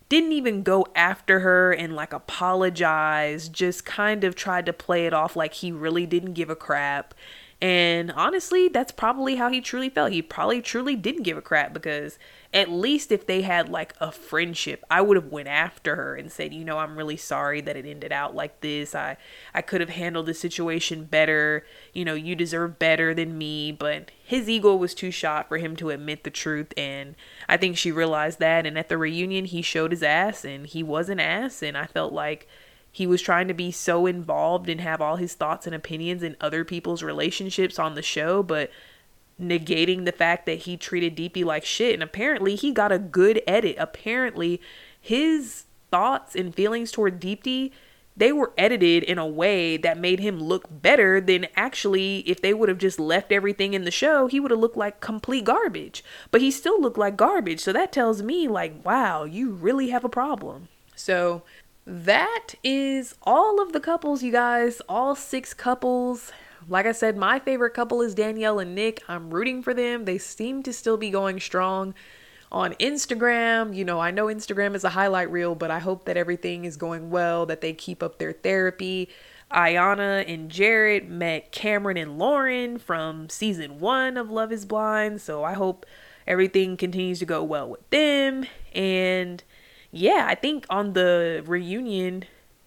[0.08, 5.12] didn't even go after her and like apologize, just kind of tried to play it
[5.12, 7.14] off like he really didn't give a crap.
[7.64, 10.12] And honestly, that's probably how he truly felt.
[10.12, 12.18] He probably truly didn't give a crap because
[12.52, 16.30] at least if they had like a friendship, I would have went after her and
[16.30, 18.94] said, "You know, I'm really sorry that it ended out like this.
[18.94, 19.16] I
[19.54, 21.64] I could have handled the situation better.
[21.94, 25.74] You know, you deserve better than me." But his ego was too shot for him
[25.76, 27.14] to admit the truth and
[27.48, 30.82] I think she realized that and at the reunion he showed his ass and he
[30.82, 32.48] was an ass and I felt like
[32.94, 36.36] he was trying to be so involved and have all his thoughts and opinions in
[36.40, 38.70] other people's relationships on the show, but
[39.42, 41.92] negating the fact that he treated Deepti like shit.
[41.92, 43.74] And apparently he got a good edit.
[43.80, 44.60] Apparently
[45.00, 47.72] his thoughts and feelings toward Deepti,
[48.16, 52.54] they were edited in a way that made him look better than actually if they
[52.54, 56.04] would have just left everything in the show, he would have looked like complete garbage.
[56.30, 57.58] But he still looked like garbage.
[57.58, 60.68] So that tells me like, wow, you really have a problem.
[60.94, 61.42] So
[61.86, 64.80] that is all of the couples, you guys.
[64.88, 66.32] All six couples.
[66.68, 69.02] Like I said, my favorite couple is Danielle and Nick.
[69.06, 70.06] I'm rooting for them.
[70.06, 71.94] They seem to still be going strong
[72.50, 73.74] on Instagram.
[73.76, 76.76] You know, I know Instagram is a highlight reel, but I hope that everything is
[76.76, 79.10] going well, that they keep up their therapy.
[79.50, 85.20] Iyanna and Jarrette met Cameron and Lauren from season one of Love is Blind.
[85.20, 85.84] So I hope
[86.26, 88.46] everything continues to go well with them.
[88.74, 89.44] And
[89.94, 92.24] yeah, I think on the reunion,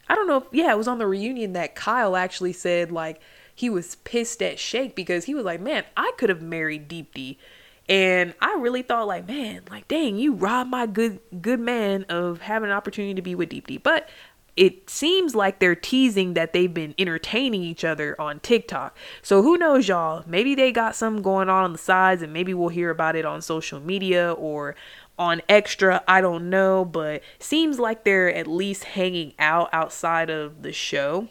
[0.07, 3.21] I don't know if, yeah, it was on the reunion that Kyle actually said, like,
[3.53, 7.37] he was pissed at Shake because he was like, man, I could have married Deepti.
[7.89, 12.41] And I really thought, like, man, like, dang, you robbed my good good man of
[12.41, 13.81] having an opportunity to be with Deepti.
[13.81, 14.09] But
[14.57, 18.97] it seems like they're teasing that they've been entertaining each other on TikTok.
[19.21, 20.23] So who knows, y'all?
[20.27, 23.23] Maybe they got something going on on the sides, and maybe we'll hear about it
[23.23, 24.75] on social media or
[25.19, 30.61] on extra i don't know but seems like they're at least hanging out outside of
[30.61, 31.27] the show.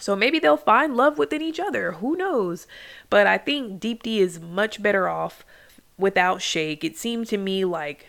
[0.00, 1.92] So maybe they'll find love within each other.
[1.92, 2.66] Who knows?
[3.10, 5.44] But i think deepti is much better off
[5.96, 6.82] without shake.
[6.84, 8.06] It seemed to me like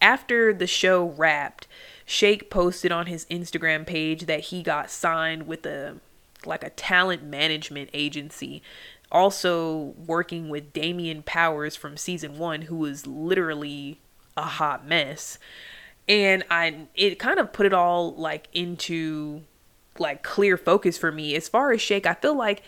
[0.00, 1.66] after the show wrapped
[2.04, 5.96] shake posted on his instagram page that he got signed with a
[6.46, 8.62] like a talent management agency
[9.10, 13.98] also working with Damian Powers from season 1 who was literally
[14.38, 15.38] a hot mess
[16.08, 19.42] and i it kind of put it all like into
[19.98, 22.62] like clear focus for me as far as shake i feel like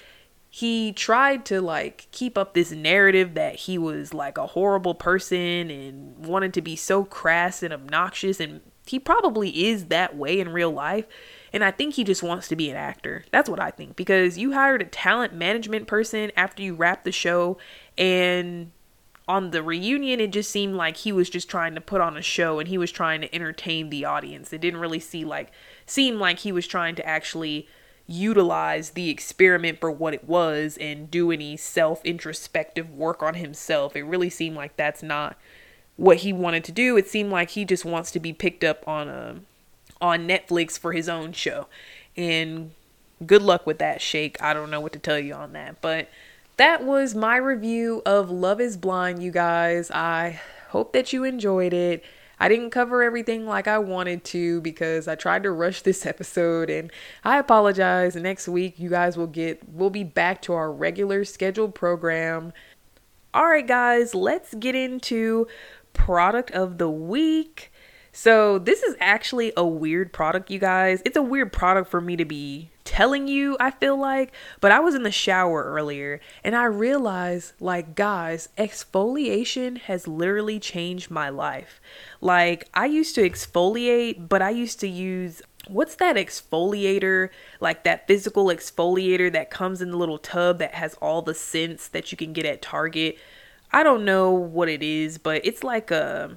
[0.52, 5.70] he tried to like keep up this narrative that he was like a horrible person
[5.70, 8.60] and wanted to be so crass and obnoxious and
[8.90, 11.06] he probably is that way in real life.
[11.52, 13.24] And I think he just wants to be an actor.
[13.30, 13.96] That's what I think.
[13.96, 17.58] Because you hired a talent management person after you wrapped the show.
[17.96, 18.72] And
[19.30, 22.22] on the reunion, it just seemed like he was just trying to put on a
[22.22, 24.52] show and he was trying to entertain the audience.
[24.52, 25.52] It didn't really see like
[25.86, 27.68] seem like he was trying to actually
[28.08, 33.94] utilize the experiment for what it was and do any self introspective work on himself.
[33.94, 35.38] It really seemed like that's not
[35.96, 36.96] what he wanted to do.
[36.96, 39.36] It seemed like he just wants to be picked up on a
[40.00, 41.68] on Netflix for his own show.
[42.16, 42.72] And
[43.24, 44.42] good luck with that, Shake.
[44.42, 45.80] I don't know what to tell you on that.
[45.80, 46.08] But
[46.60, 49.90] that was my review of Love is Blind, you guys.
[49.90, 50.38] I
[50.68, 52.04] hope that you enjoyed it.
[52.38, 56.68] I didn't cover everything like I wanted to because I tried to rush this episode
[56.68, 56.92] and
[57.24, 58.14] I apologize.
[58.14, 62.52] Next week you guys will get we'll be back to our regular scheduled program.
[63.32, 65.46] All right guys, let's get into
[65.94, 67.69] product of the week.
[68.12, 71.00] So, this is actually a weird product, you guys.
[71.04, 74.32] It's a weird product for me to be telling you, I feel like.
[74.60, 80.58] But I was in the shower earlier and I realized, like, guys, exfoliation has literally
[80.58, 81.80] changed my life.
[82.20, 87.28] Like, I used to exfoliate, but I used to use what's that exfoliator
[87.60, 91.86] like that physical exfoliator that comes in the little tub that has all the scents
[91.88, 93.18] that you can get at target
[93.70, 96.34] i don't know what it is but it's like a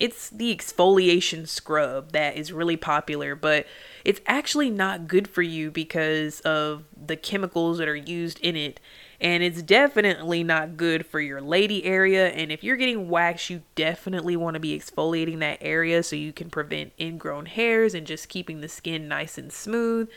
[0.00, 3.66] it's the exfoliation scrub that is really popular, but
[4.04, 8.80] it's actually not good for you because of the chemicals that are used in it
[9.20, 12.28] and it's definitely not good for your lady area.
[12.28, 16.32] And if you're getting waxed, you definitely want to be exfoliating that area so you
[16.32, 20.08] can prevent ingrown hairs and just keeping the skin nice and smooth.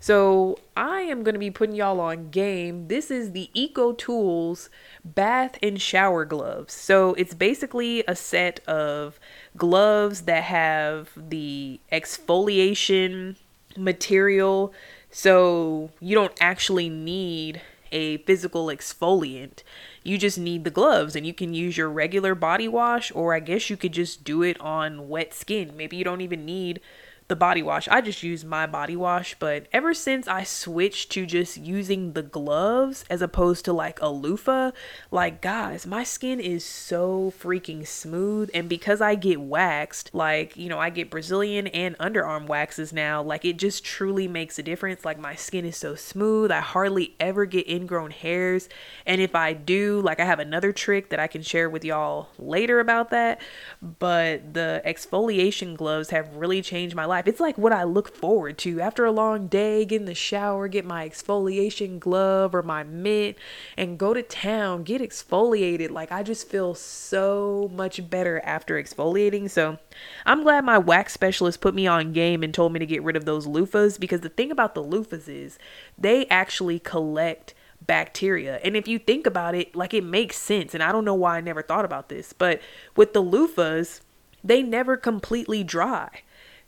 [0.00, 2.88] So, I am going to be putting y'all on game.
[2.88, 4.68] This is the EcoTools
[5.04, 6.74] bath and shower gloves.
[6.74, 9.18] So, it's basically a set of
[9.56, 13.36] gloves that have the exfoliation
[13.76, 14.72] material
[15.10, 17.62] so you don't actually need
[17.96, 19.62] a physical exfoliant.
[20.02, 23.40] You just need the gloves and you can use your regular body wash, or I
[23.40, 25.74] guess you could just do it on wet skin.
[25.74, 26.80] Maybe you don't even need
[27.28, 27.88] the body wash.
[27.88, 32.22] I just use my body wash, but ever since I switched to just using the
[32.22, 34.70] gloves as opposed to like a loofah,
[35.10, 38.50] like guys, my skin is so freaking smooth.
[38.54, 43.22] And because I get waxed, like, you know, I get Brazilian and underarm waxes now,
[43.22, 45.04] like it just truly makes a difference.
[45.04, 46.52] Like my skin is so smooth.
[46.52, 48.68] I hardly ever get ingrown hairs.
[49.04, 52.28] And if I do, like I have another trick that I can share with y'all
[52.38, 53.40] later about that.
[53.82, 57.26] But the exfoliation gloves have really changed my life life.
[57.26, 60.68] It's like what I look forward to after a long day, get in the shower,
[60.68, 63.38] get my exfoliation glove or my mitt
[63.76, 65.90] and go to town, get exfoliated.
[65.90, 69.48] Like I just feel so much better after exfoliating.
[69.48, 69.78] So
[70.26, 73.16] I'm glad my wax specialist put me on game and told me to get rid
[73.16, 75.58] of those loofahs because the thing about the loofahs is
[75.96, 77.54] they actually collect
[77.86, 78.60] bacteria.
[78.62, 80.74] And if you think about it, like it makes sense.
[80.74, 82.60] And I don't know why I never thought about this, but
[82.94, 84.00] with the loofahs,
[84.44, 86.22] they never completely dry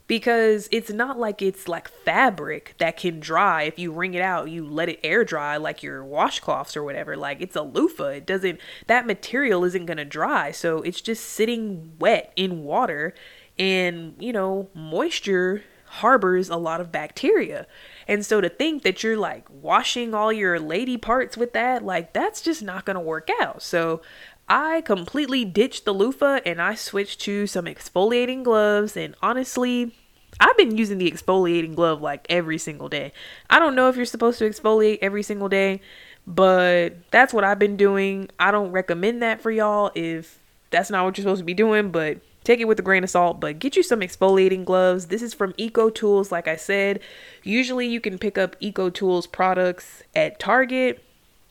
[0.09, 3.61] because it's not like it's like fabric that can dry.
[3.63, 7.15] If you wring it out you let it air dry like your washcloths or whatever.
[7.15, 8.07] Like it's a loofah.
[8.07, 10.51] It doesn't that material isn't going to dry.
[10.51, 13.13] So it's just sitting wet in water.
[13.59, 17.67] And you know moisture harbors a lot of bacteria.
[18.07, 22.13] And so to think that you're like washing all your lady parts with that like
[22.13, 23.61] that's just not going to work out.
[23.61, 24.01] So
[24.47, 28.97] I completely ditched the loofah and I switched to some exfoliating gloves.
[28.97, 29.93] And honestly,
[30.39, 33.11] I've been using the exfoliating glove like every single day.
[33.49, 35.81] I don't know if you're supposed to exfoliate every single day,
[36.25, 38.29] but that's what I've been doing.
[38.39, 40.39] I don't recommend that for y'all if
[40.71, 43.09] that's not what you're supposed to be doing, but take it with a grain of
[43.09, 43.39] salt.
[43.39, 45.07] But get you some exfoliating gloves.
[45.07, 46.99] This is from EcoTools, like I said.
[47.43, 51.03] Usually you can pick up EcoTools products at Target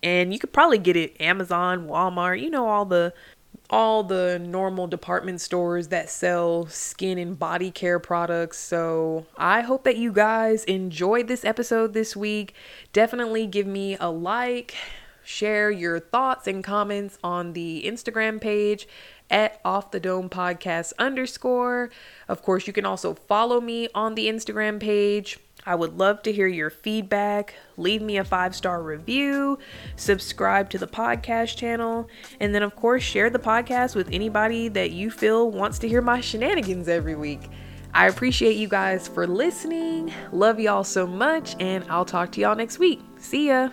[0.02, 3.12] and you could probably get it Amazon, Walmart, you know all the
[3.70, 8.58] all the normal department stores that sell skin and body care products.
[8.58, 12.54] So, I hope that you guys enjoyed this episode this week.
[12.92, 14.74] Definitely give me a like,
[15.22, 18.88] share your thoughts and comments on the Instagram page
[19.30, 21.90] at off the dome podcast underscore.
[22.28, 26.32] Of course, you can also follow me on the Instagram page I would love to
[26.32, 27.54] hear your feedback.
[27.76, 29.58] Leave me a five star review,
[29.96, 32.08] subscribe to the podcast channel,
[32.40, 36.00] and then, of course, share the podcast with anybody that you feel wants to hear
[36.00, 37.50] my shenanigans every week.
[37.94, 40.12] I appreciate you guys for listening.
[40.32, 43.00] Love y'all so much, and I'll talk to y'all next week.
[43.18, 43.70] See ya.